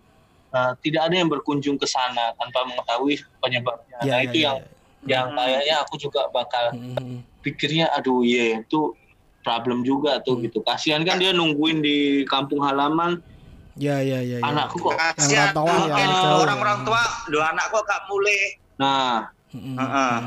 eh, 0.50 0.72
tidak 0.82 1.12
ada 1.12 1.16
yang 1.16 1.30
berkunjung 1.30 1.76
ke 1.76 1.86
sana 1.86 2.34
tanpa 2.34 2.66
mengetahui 2.66 3.20
penyebabnya. 3.38 4.00
Ya, 4.02 4.10
nah 4.10 4.18
ya, 4.18 4.26
itu 4.26 4.38
ya, 4.40 4.44
yang 4.50 4.58
yang 5.06 5.28
kayaknya 5.32 5.76
aku 5.80 5.96
juga 5.96 6.26
bakal 6.32 6.74
Hmm. 6.74 7.22
pikirnya 7.40 7.88
aduh 7.94 8.20
iya 8.20 8.60
itu 8.60 8.92
problem 9.40 9.84
juga 9.84 10.20
tuh 10.20 10.36
Hmm. 10.36 10.44
gitu 10.44 10.60
kasihan 10.60 11.00
kan 11.04 11.16
dia 11.16 11.32
nungguin 11.32 11.80
di 11.80 11.98
kampung 12.26 12.60
halaman 12.60 13.22
Ya 13.80 14.04
ya 14.04 14.20
ya. 14.20 14.44
ya. 14.44 14.44
Anakku 14.44 14.76
kok. 14.76 14.92
Kasihan 15.16 15.56
ya, 15.56 15.88
ya. 15.88 16.36
orang-orang 16.36 16.84
tua, 16.84 17.00
lo 17.32 17.40
anak 17.40 17.72
kok 17.72 17.88
gak 17.88 18.02
mulai. 18.12 18.42
Nah, 18.76 19.32
Mm-mm. 19.56 19.76
Heeh. 19.80 20.18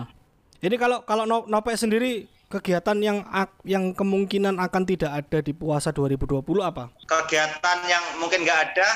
Ini 0.63 0.77
kalau 0.81 1.05
kalau 1.05 1.29
no, 1.29 1.45
Nopek 1.45 1.77
sendiri 1.77 2.32
kegiatan 2.53 2.99
yang 3.01 3.25
yang 3.65 3.97
kemungkinan 3.97 4.61
akan 4.61 4.83
tidak 4.85 5.25
ada 5.25 5.39
di 5.41 5.57
puasa 5.57 5.89
2020 5.89 6.45
apa? 6.61 6.93
Kegiatan 7.09 7.79
yang 7.89 8.05
mungkin 8.21 8.45
nggak 8.45 8.61
ada, 8.77 8.89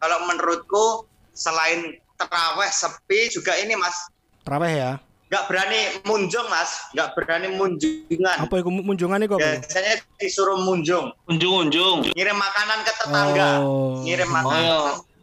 kalau 0.00 0.24
menurutku 0.24 1.04
selain 1.36 1.92
teraweh 2.16 2.70
sepi 2.72 3.28
juga 3.28 3.52
ini 3.60 3.76
mas, 3.76 3.94
Terawih 4.42 4.72
ya. 4.72 4.92
nggak 5.28 5.44
berani 5.48 5.80
munjung 6.04 6.44
mas, 6.48 6.88
nggak 6.92 7.12
berani 7.12 7.48
munjungan. 7.52 8.36
Apa 8.40 8.54
itu 8.60 8.68
munjungan 8.68 9.20
itu? 9.20 9.36
Biasanya 9.36 9.94
disuruh 10.16 10.60
munjung, 10.60 11.12
unjung-unjung. 11.28 12.08
ngirim 12.12 12.36
makanan 12.36 12.78
ke 12.84 12.92
tetangga, 12.96 13.50
Oh. 13.60 14.00
ngirim 14.04 14.28
Oh 14.28 14.36
makanan, 14.36 14.64
ya, 14.64 14.80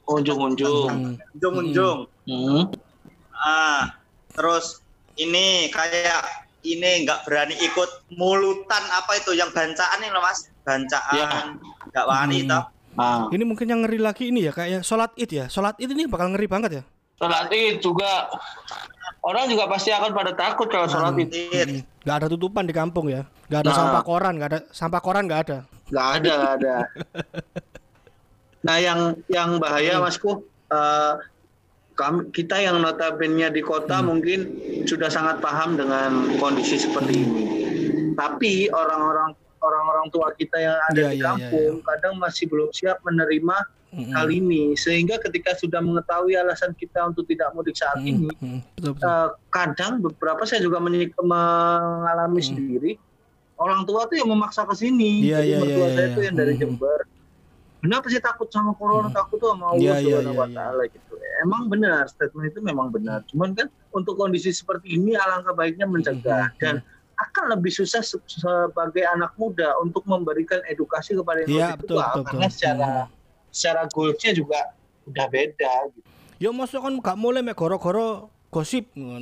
unjung-unjung. 0.10 0.89
Hmm. 0.89 1.13
munjung-munjung. 1.34 1.97
Hmm. 2.25 2.63
Ah, 3.32 3.95
terus 4.34 4.82
ini 5.15 5.69
kayak 5.69 6.49
ini 6.62 7.04
nggak 7.04 7.24
berani 7.24 7.56
ikut 7.56 7.89
mulutan 8.13 8.84
apa 8.89 9.15
itu 9.15 9.32
yang 9.32 9.48
bancaan 9.50 9.98
ini 9.98 10.10
loh 10.10 10.19
mas, 10.19 10.48
bancaan 10.62 11.56
nggak 11.88 12.06
wani 12.06 12.43
Hmm. 12.43 12.52
toh. 12.52 12.63
Nah, 12.89 13.32
Ini 13.32 13.43
mungkin 13.43 13.63
yang 13.65 13.86
ngeri 13.86 13.95
lagi 13.95 14.28
ini 14.28 14.43
ya 14.43 14.52
kayak 14.52 14.82
sholat 14.82 15.15
id 15.15 15.30
ya. 15.30 15.45
Sholat 15.48 15.78
id 15.78 15.88
ini 15.89 16.04
bakal 16.06 16.34
ngeri 16.34 16.48
banget 16.48 16.72
ya. 16.74 16.84
sholat 17.15 17.48
id 17.48 17.80
juga 17.80 18.28
orang 19.22 19.48
juga 19.48 19.67
pasti 19.67 19.91
akan 19.91 20.12
pada 20.12 20.32
takut 20.34 20.67
kalau 20.67 20.88
sholat 20.88 21.15
id. 21.15 21.32
Id. 21.32 21.69
Nggak 22.04 22.15
ada 22.17 22.28
tutupan 22.28 22.63
di 22.63 22.74
kampung 22.74 23.08
ya. 23.08 23.24
Nggak 23.48 23.62
ada 23.62 23.72
Nah. 23.72 23.78
sampah 23.78 24.04
koran, 24.04 24.34
nggak 24.36 24.50
ada 24.50 24.60
sampah 24.69 25.00
koran 25.00 25.24
nggak 25.28 25.41
ada. 25.48 25.58
Nggak 25.88 26.08
ada, 26.17 26.32
nggak 26.34 26.54
ada. 26.60 26.76
Nah, 28.60 28.76
yang 28.76 29.00
yang 29.32 29.56
bahaya, 29.56 30.04
Masku, 30.04 30.43
eh, 30.67 31.13
kami 32.00 32.32
kita 32.32 32.56
yang 32.56 32.80
notabene 32.80 33.52
di 33.52 33.60
kota 33.60 34.00
mungkin 34.00 34.48
sudah 34.88 35.12
sangat 35.12 35.44
paham 35.44 35.76
dengan 35.76 36.32
kondisi 36.40 36.80
seperti 36.80 37.14
ini. 37.20 37.44
Tapi 38.16 38.72
orang-orang 38.72 39.36
orang-orang 39.60 40.08
tua 40.08 40.32
kita 40.40 40.56
yang 40.56 40.80
ada 40.88 41.02
Iya, 41.04 41.12
di 41.12 41.18
iya, 41.20 41.26
kampung 41.28 41.84
kadang 41.84 42.16
masih 42.16 42.48
belum 42.48 42.72
siap 42.72 43.04
menerima 43.04 43.58
Mm-mm. 43.90 44.14
hal 44.16 44.30
ini, 44.30 44.78
sehingga 44.78 45.20
ketika 45.20 45.58
sudah 45.58 45.82
mengetahui 45.84 46.38
alasan 46.38 46.72
kita 46.78 47.10
untuk 47.10 47.28
tidak 47.28 47.52
mudik 47.52 47.76
saat 47.76 48.00
Mm-mm. 48.00 48.12
ini, 48.12 48.30
Mm-mm. 48.40 48.60
Betul 48.78 48.92
betul. 48.96 49.04
Eh, 49.12 49.30
kadang 49.52 49.94
beberapa 50.00 50.42
saya 50.48 50.62
juga 50.64 50.80
mengalami 50.80 52.40
Hmm. 52.40 52.48
sendiri 52.48 52.92
orang 53.60 53.84
tua 53.84 54.08
tuh 54.08 54.16
yang 54.16 54.30
memaksa 54.32 54.64
ke 54.64 54.72
sini 54.78 55.28
Iya, 55.28 55.44
jadi 55.44 55.50
iya, 55.52 55.58
mertua 55.60 55.88
iya, 55.90 55.96
saya 55.96 56.08
iya. 56.08 56.16
tuh 56.16 56.24
yang 56.24 56.36
dari 56.38 56.54
Hmm. 56.56 56.62
Jember 56.64 57.00
kenapa 57.80 58.06
sih 58.08 58.22
takut 58.24 58.48
sama 58.48 58.72
corona 58.76 59.10
takut 59.12 59.36
tuh 59.36 59.52
sama 59.52 59.76
Allah 59.76 59.84
iya, 59.84 60.00
Subhanahu 60.00 60.40
wa 60.40 60.48
iya, 60.48 60.56
taala 60.56 60.84
gitu 60.88 61.09
emang 61.39 61.67
benar 61.67 62.06
statement 62.06 62.47
itu 62.47 62.60
memang 62.60 62.88
benar 62.89 63.23
cuman 63.25 63.52
kan 63.52 63.67
untuk 63.89 64.15
kondisi 64.15 64.49
seperti 64.49 64.93
ini 64.93 65.13
alangkah 65.13 65.52
baiknya 65.52 65.86
mencegah 65.86 66.52
Hmm. 66.52 66.60
dan 66.60 66.75
akan 67.19 67.52
lebih 67.52 67.67
susah 67.69 67.99
se- 67.99 68.23
sebagai 68.25 69.04
anak 69.06 69.36
muda 69.36 69.75
untuk 69.78 70.04
memberikan 70.06 70.63
edukasi 70.65 71.12
kepada 71.13 71.43
yang 71.43 71.49
Iya, 71.49 71.65
lebih 71.69 71.80
betul, 71.82 71.91
tua 71.91 72.06
betul, 72.06 72.23
karena 72.23 72.39
betul. 72.41 72.56
secara 72.56 72.89
secara 73.49 73.82
goalsnya 73.89 74.32
juga 74.34 74.60
udah 75.04 75.25
beda 75.28 75.73
gitu. 75.89 76.08
Ya 76.38 76.49
maksudnya 76.49 76.82
kan 76.82 76.93
gak 76.95 77.17
mulai 77.17 77.41
mek 77.41 77.54
goro-goro 77.54 78.08
gosip. 78.47 78.88
Nah, 78.95 79.19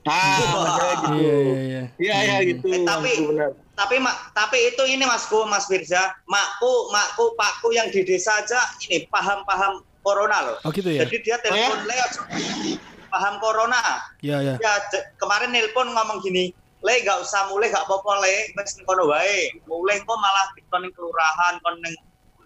makanya 0.00 0.94
gitu. 0.96 1.12
Iya 1.12 1.34
iya 1.36 1.60
iya. 1.60 1.82
Iya 1.98 2.16
ya 2.16 2.36
gitu. 2.42 2.64
Eh, 2.66 2.80
tapi- 2.82 3.20
benar. 3.22 3.52
Tapi 3.76 3.96
mak, 3.96 4.32
tapi 4.32 4.58
itu 4.66 4.82
ini 4.86 5.04
masku, 5.04 5.44
Mas 5.44 5.64
Firza, 5.64 6.12
makku, 6.24 6.68
makku, 6.88 7.32
pakku 7.34 7.68
yang 7.70 7.88
di 7.88 8.00
desa 8.00 8.32
aja 8.34 8.60
ini 8.82 9.04
paham-paham 9.06 9.80
corona 10.00 10.36
loh. 10.44 10.56
Oh 10.64 10.70
gitu 10.72 10.88
ya. 10.88 11.04
Jadi 11.04 11.16
dia 11.24 11.36
telepon 11.40 11.84
Leo 11.84 12.06
paham 13.10 13.34
corona. 13.42 13.80
Iya 14.22 14.38
iya. 14.40 14.54
Ya 14.62 14.74
kemarin 15.18 15.50
nelpon 15.50 15.90
ngomong 15.90 16.22
gini, 16.22 16.54
le 16.80 16.94
gak 17.02 17.20
usah 17.20 17.50
mulai 17.50 17.68
gak 17.68 17.84
apa-apa 17.84 18.22
le, 18.22 18.54
wis 18.54 18.78
kono 18.86 19.10
wae. 19.10 19.50
Mulai 19.66 19.98
kok 20.00 20.18
malah 20.18 20.46
dikon 20.56 20.80
ning 20.86 20.92
kelurahan, 20.94 21.54
kon 21.60 21.76
ning 21.82 21.94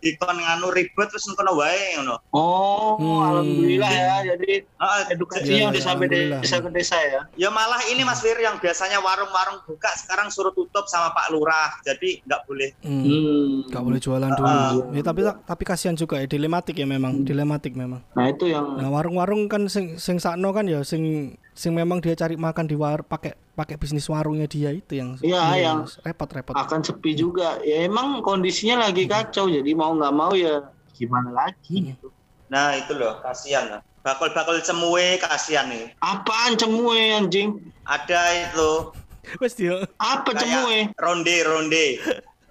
dikon 0.05 0.37
nganu 0.37 0.69
ribet 0.69 1.09
terus 1.09 1.25
ning 1.25 1.35
kono 1.35 1.57
wae 1.57 1.97
ngono. 1.97 2.21
Oh, 2.31 3.01
Hmm. 3.01 3.25
alhamdulillah 3.33 3.89
ya. 3.91 4.17
Jadi 4.37 4.69
Heeh, 4.69 5.03
edukasinya 5.17 5.57
Iya, 5.57 5.73
udah 5.73 5.83
sampai 5.83 6.07
desa 6.13 6.57
ke 6.61 6.69
desa 6.69 6.97
ya. 7.01 7.21
Ya 7.35 7.49
malah 7.49 7.81
ini 7.89 8.05
Mas 8.05 8.21
Fir 8.21 8.37
yang 8.37 8.61
biasanya 8.61 9.01
warung-warung 9.01 9.65
buka 9.65 9.89
sekarang 9.97 10.29
suruh 10.29 10.53
tutup 10.53 10.85
sama 10.85 11.11
Pak 11.11 11.33
Lurah. 11.33 11.73
Jadi 11.81 12.21
nggak 12.23 12.41
boleh. 12.45 12.71
Hmm. 12.85 13.03
Hmm. 13.03 13.51
Gak 13.73 13.83
boleh 13.83 13.99
jualan 13.99 14.31
dulu. 14.31 14.93
Ya, 14.93 15.03
tapi 15.03 15.21
tapi 15.25 15.63
kasihan 15.65 15.97
juga 15.97 16.21
ya 16.21 16.29
dilematik 16.29 16.77
ya 16.77 16.85
memang, 16.85 17.25
dilematik 17.25 17.73
memang. 17.73 18.05
Nah 18.13 18.27
itu 18.29 18.53
yang 18.53 18.77
Nah, 18.77 18.91
warung-warung 18.91 19.49
kan 19.49 19.65
sing 19.71 19.97
sing 19.97 20.21
sakno 20.21 20.53
kan 20.53 20.69
ya 20.69 20.85
sing 20.85 21.35
sing 21.55 21.71
memang 21.71 22.03
dia 22.03 22.13
cari 22.13 22.35
makan 22.35 22.67
di 22.67 22.75
war 22.75 23.01
pakai 23.01 23.33
pakai 23.55 23.79
bisnis 23.79 24.11
warungnya 24.11 24.45
dia 24.45 24.69
itu 24.69 24.99
yang 24.99 25.15
Iya, 25.23 25.43
yang- 25.57 25.87
repot-repot. 26.03 26.53
akan 26.53 26.83
sepi 26.83 27.15
juga. 27.15 27.63
Ya 27.63 27.87
emang 27.87 28.19
kondisinya 28.21 28.83
lagi 28.83 29.07
kacau. 29.07 29.47
Jadi 29.47 29.71
mau 29.73 29.95
nggak 29.95 30.11
mau 30.13 30.35
ya 30.35 30.67
gimana 30.93 31.31
lagi 31.31 31.95
gitu. 31.95 32.11
Nah 32.47 32.75
itu 32.75 32.93
loh, 32.93 33.23
kasihan 33.23 33.71
lah. 33.71 33.81
Bakul-bakul 34.03 34.61
cemue 34.61 35.17
kasihan 35.17 35.65
nih. 35.65 35.95
Apaan 35.97 36.55
cemue 36.55 37.15
anjing? 37.15 37.57
Ada 37.83 38.51
itu 38.51 38.93
Wes 39.41 39.57
dia 39.57 39.81
Apa 39.97 40.37
cemue? 40.37 40.93
kayak 40.93 41.01
ronde-ronde. 41.01 41.87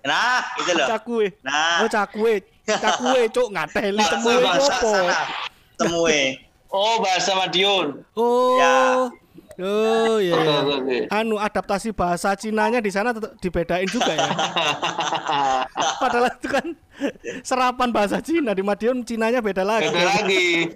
Nah 0.03 0.41
itu 0.57 0.71
loh. 0.73 0.87
cakue. 0.89 1.27
Nah 1.43 1.85
Oh 1.85 1.87
cakue. 1.87 2.41
Cakue 2.65 3.21
cuk 3.29 3.47
ngateli 3.51 3.99
opo. 4.01 4.89
sana. 4.89 5.21
Cemue. 5.77 6.39
Oh 6.73 6.97
bahasa 7.05 7.37
Madiun. 7.37 8.01
Oh. 8.17 8.57
Ya. 8.57 9.13
Oh 9.61 10.17
iya. 10.17 10.33
Iya. 10.33 11.05
Anu 11.13 11.37
adaptasi 11.37 11.93
bahasa 11.93 12.33
Cinanya 12.33 12.81
di 12.81 12.89
sana 12.89 13.13
tetap 13.13 13.37
dibedain 13.37 13.85
juga 13.85 14.09
ya. 14.09 14.25
Padahal 16.01 16.33
itu 16.33 16.49
kan 16.49 16.65
serapan 17.45 17.93
bahasa 17.93 18.17
Cina 18.25 18.57
di 18.57 18.65
Madiun 18.65 19.05
Cinanya 19.05 19.45
beda 19.45 19.61
lagi. 19.61 19.93
Beda 19.93 20.01
lagi. 20.17 20.73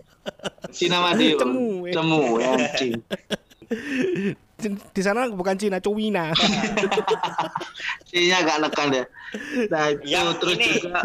Cina 0.70 1.02
Madiun. 1.02 1.42
Cemue. 1.42 1.90
Cemue 1.90 2.42
anjing. 2.46 3.02
Di 4.58 5.02
sana 5.02 5.30
bukan 5.30 5.54
Cina, 5.54 5.78
Cina. 5.78 6.34
Cina 8.10 8.36
agak 8.42 8.58
nekan 8.66 8.88
deh. 8.90 9.06
Nah 9.70 9.94
itu 9.94 10.02
Yang 10.10 10.28
terus 10.42 10.58
ini. 10.58 10.68
juga 10.82 11.00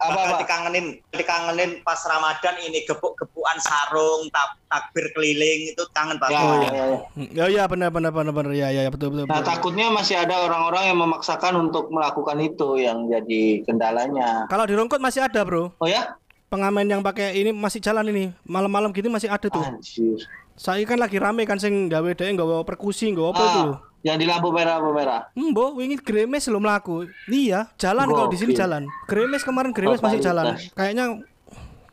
Apa 0.00 0.18
apa 0.24 0.34
dikangenin 0.40 0.86
dikangenin 1.12 1.70
pas 1.84 2.00
Ramadan 2.00 2.56
ini 2.64 2.80
gepuk-gepukan 2.82 3.58
sarung, 3.60 4.24
tak, 4.32 4.56
takbir 4.66 5.12
keliling 5.12 5.68
itu 5.68 5.82
kangen 5.92 6.16
Ya, 6.16 6.22
banget. 6.22 6.58
ya, 6.64 6.70
ya. 6.72 6.98
Ya 7.28 7.46
ya 7.52 7.64
benar 7.68 7.92
benar 7.92 8.08
benar 8.08 8.32
benar 8.32 8.52
ya 8.56 8.72
ya 8.72 8.88
betul 8.88 9.12
betul. 9.12 9.28
Nah 9.28 9.38
betul. 9.38 9.50
takutnya 9.52 9.86
masih 9.92 10.16
ada 10.16 10.40
orang-orang 10.40 10.88
yang 10.88 10.98
memaksakan 10.98 11.52
untuk 11.60 11.92
melakukan 11.92 12.40
itu 12.40 12.80
yang 12.80 13.04
jadi 13.04 13.68
kendalanya. 13.68 14.48
Kalau 14.48 14.64
di 14.64 14.72
Rongkot 14.72 14.96
masih 14.96 15.20
ada, 15.20 15.44
Bro. 15.44 15.76
Oh 15.76 15.88
ya? 15.88 16.16
Pengamen 16.48 16.84
yang 16.84 17.00
pakai 17.00 17.32
ini 17.34 17.48
masih 17.48 17.80
jalan 17.80 18.04
ini. 18.06 18.32
Malam-malam 18.44 18.92
gini 18.92 19.08
masih 19.08 19.28
ada 19.28 19.48
tuh. 19.48 19.60
Anjir. 19.60 20.20
Saya 20.62 20.86
kan 20.86 20.94
lagi 20.94 21.18
rame 21.18 21.42
kan 21.42 21.58
sing 21.58 21.90
gawe 21.90 22.06
dhek 22.14 22.38
gawe 22.38 22.62
perkusi, 22.62 23.10
gawe 23.10 23.34
apa 23.34 23.42
itu 23.42 23.50
Ah, 23.50 23.66
lho. 23.66 23.74
yang 24.06 24.14
di 24.14 24.30
lampu 24.30 24.54
merah 24.54 24.78
lampu 24.78 24.94
merah. 24.94 25.26
Mbok 25.34 25.74
wingi 25.74 25.98
gremes 25.98 26.46
lo 26.46 26.62
melaku. 26.62 27.10
Iya, 27.26 27.66
jalan 27.74 28.06
kalau 28.06 28.30
di 28.30 28.38
sini 28.38 28.54
jalan. 28.54 28.86
Gremes 29.10 29.42
kemarin 29.42 29.74
gremes 29.74 29.98
Oh, 29.98 30.06
masih 30.06 30.22
jalan. 30.22 30.54
Kayaknya 30.78 31.18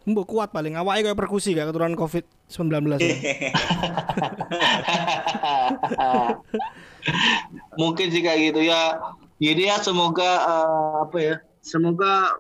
mbok 0.06 0.30
kuat 0.30 0.54
paling 0.54 0.78
awake 0.78 1.02
kayak 1.02 1.18
perkusi 1.18 1.58
kayak 1.58 1.74
keturunan 1.74 1.98
Covid-19. 1.98 2.94
Mungkin 7.82 8.08
sih 8.14 8.22
kayak 8.22 8.54
gitu 8.54 8.70
ya. 8.70 9.02
Jadi 9.42 9.64
ya 9.66 9.82
semoga 9.82 10.32
eh, 10.46 10.94
apa 11.10 11.18
ya? 11.18 11.36
Semoga 11.66 12.38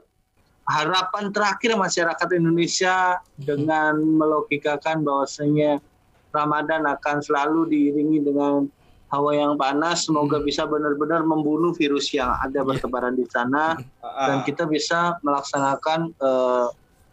harapan 0.70 1.34
terakhir 1.34 1.74
masyarakat 1.74 2.28
Indonesia 2.38 3.18
dengan 3.34 3.98
melogikakan 3.98 5.02
bahwasanya 5.02 5.82
Ramadan 6.30 6.86
akan 6.86 7.18
selalu 7.26 7.70
diiringi 7.70 8.22
dengan 8.22 8.70
hawa 9.10 9.32
yang 9.34 9.54
panas. 9.58 10.06
Semoga 10.06 10.40
bisa 10.42 10.70
benar-benar 10.70 11.26
membunuh 11.26 11.74
virus 11.74 12.14
yang 12.14 12.30
ada 12.40 12.62
bertebaran 12.62 13.18
di 13.18 13.26
sana 13.30 13.78
dan 14.02 14.46
kita 14.46 14.70
bisa 14.70 15.18
melaksanakan 15.26 16.14
eh, 16.14 16.68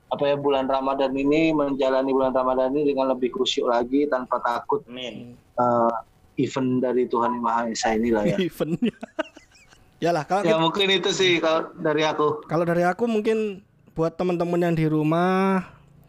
apa 0.06 0.22
ya 0.22 0.36
bulan 0.38 0.70
Ramadan 0.70 1.10
ini 1.18 1.50
menjalani 1.50 2.14
bulan 2.14 2.30
Ramadan 2.30 2.70
ini 2.78 2.94
dengan 2.94 3.10
lebih 3.10 3.34
khusyuk 3.34 3.66
lagi 3.66 4.06
tanpa 4.06 4.38
takut 4.44 4.86
Amin. 4.86 5.34
eh, 5.34 5.94
event 6.36 6.84
dari 6.84 7.08
Tuhan 7.08 7.40
Yang 7.40 7.42
Maha 7.42 7.62
Esa 7.72 7.88
inilah 7.96 8.22
ya. 8.28 8.36
Eventnya. 8.46 8.94
Yalah 10.04 10.28
kalau 10.28 10.44
ya 10.44 10.60
mungkin 10.60 10.92
itu 10.92 11.08
sih 11.08 11.40
kalau 11.40 11.72
dari 11.80 12.04
aku. 12.04 12.44
Kalau 12.44 12.64
dari 12.68 12.84
aku 12.84 13.08
mungkin 13.08 13.64
buat 13.96 14.12
teman-teman 14.12 14.60
yang 14.60 14.74
di 14.76 14.84
rumah 14.84 15.64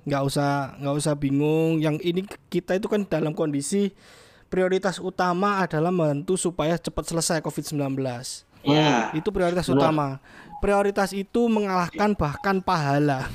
nggak 0.07 0.23
usah 0.23 0.79
nggak 0.79 0.95
usah 0.95 1.13
bingung. 1.19 1.83
Yang 1.83 1.95
ini 2.07 2.21
kita 2.47 2.79
itu 2.79 2.87
kan 2.87 3.03
dalam 3.03 3.35
kondisi 3.35 3.91
prioritas 4.47 5.03
utama 5.03 5.59
adalah 5.59 5.91
membantu 5.91 6.39
supaya 6.39 6.79
cepat 6.79 7.11
selesai 7.11 7.43
COVID-19. 7.43 7.99
Ya. 8.63 9.11
Itu 9.11 9.29
prioritas 9.35 9.67
Benar. 9.67 9.91
utama. 9.91 10.07
Prioritas 10.63 11.11
itu 11.13 11.45
mengalahkan 11.51 12.17
bahkan 12.17 12.63
pahala. 12.63 13.29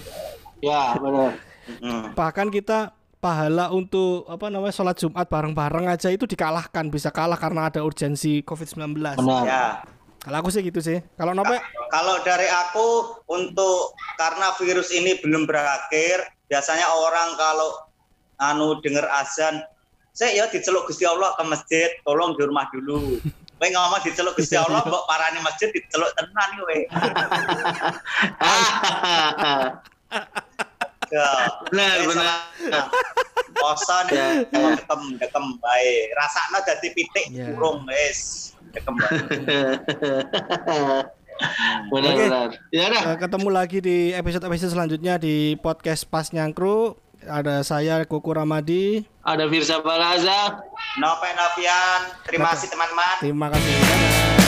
Ya, 0.59 0.99
benar. 0.99 1.39
Hmm. 1.79 2.11
Bahkan 2.15 2.51
kita 2.51 2.91
pahala 3.23 3.71
untuk 3.71 4.27
apa 4.27 4.51
namanya 4.51 4.75
sholat 4.75 4.99
Jumat 4.99 5.31
bareng-bareng 5.31 5.87
aja 5.87 6.11
itu 6.11 6.27
dikalahkan 6.27 6.91
bisa 6.91 7.15
kalah 7.15 7.39
karena 7.39 7.71
ada 7.71 7.87
urgensi 7.87 8.43
COVID-19. 8.43 8.99
Benar. 9.23 9.45
Ya. 9.47 9.67
Kalau 10.23 10.39
aku 10.39 10.51
sih 10.55 10.63
gitu 10.63 10.79
sih. 10.79 11.03
Kalau 11.19 11.35
Nope 11.35 11.59
Kalau 11.91 12.23
dari 12.23 12.47
aku 12.47 13.19
untuk 13.27 13.95
karena 14.15 14.55
virus 14.55 14.95
ini 14.95 15.19
belum 15.19 15.51
berakhir, 15.51 16.23
biasanya 16.53 16.85
orang 16.85 17.33
kalau 17.41 17.89
anu 18.37 18.77
dengar 18.85 19.09
azan, 19.25 19.65
saya 20.13 20.37
ya 20.37 20.45
diceluk 20.53 20.85
Gusti 20.85 21.09
Allah 21.09 21.33
ke 21.33 21.49
masjid, 21.49 21.89
tolong 22.05 22.37
di 22.37 22.45
rumah 22.45 22.69
dulu. 22.69 23.17
Kowe 23.57 23.69
ngomong 23.73 24.05
diceluk 24.05 24.37
Gusti 24.37 24.61
Allah, 24.61 24.85
mbok 24.85 25.09
parani 25.09 25.41
masjid 25.41 25.73
diceluk 25.73 26.13
tenan 26.13 26.51
kowe. 26.61 26.77
Ya. 31.13 31.29
Benar, 31.69 32.09
benar. 32.09 32.41
salah. 32.57 32.89
Poson 33.53 34.05
Ya. 34.17 34.49
dekem 34.49 35.21
dekem 35.21 35.45
bae. 35.61 36.09
Rasakno 36.17 36.65
dadi 36.65 36.89
pitik 36.97 37.29
Ya. 37.29 37.53
burung 37.53 37.85
wis 37.85 38.57
dekem 38.73 38.97
bae. 38.97 39.21
benar, 41.93 42.13
Oke. 42.15 42.25
benar. 42.27 42.49
Ya 42.71 42.87
dah. 42.91 43.03
Eh, 43.15 43.19
ketemu 43.19 43.49
lagi 43.49 43.79
di 43.83 43.97
episode-episode 44.15 44.73
selanjutnya 44.73 45.15
di 45.19 45.57
podcast 45.61 46.07
Pas 46.07 46.31
Nyangkru. 46.31 46.97
Ada 47.23 47.63
saya 47.63 48.03
Kuku 48.03 48.35
Ramadi. 48.35 49.07
Ada 49.23 49.47
Firsa 49.47 49.79
Balaza. 49.79 50.59
Nope 50.99 51.31
Novian, 51.39 52.01
terima 52.27 52.51
kasih 52.53 52.69
teman-teman. 52.69 53.15
Terima 53.23 53.47
kasih. 53.55 54.42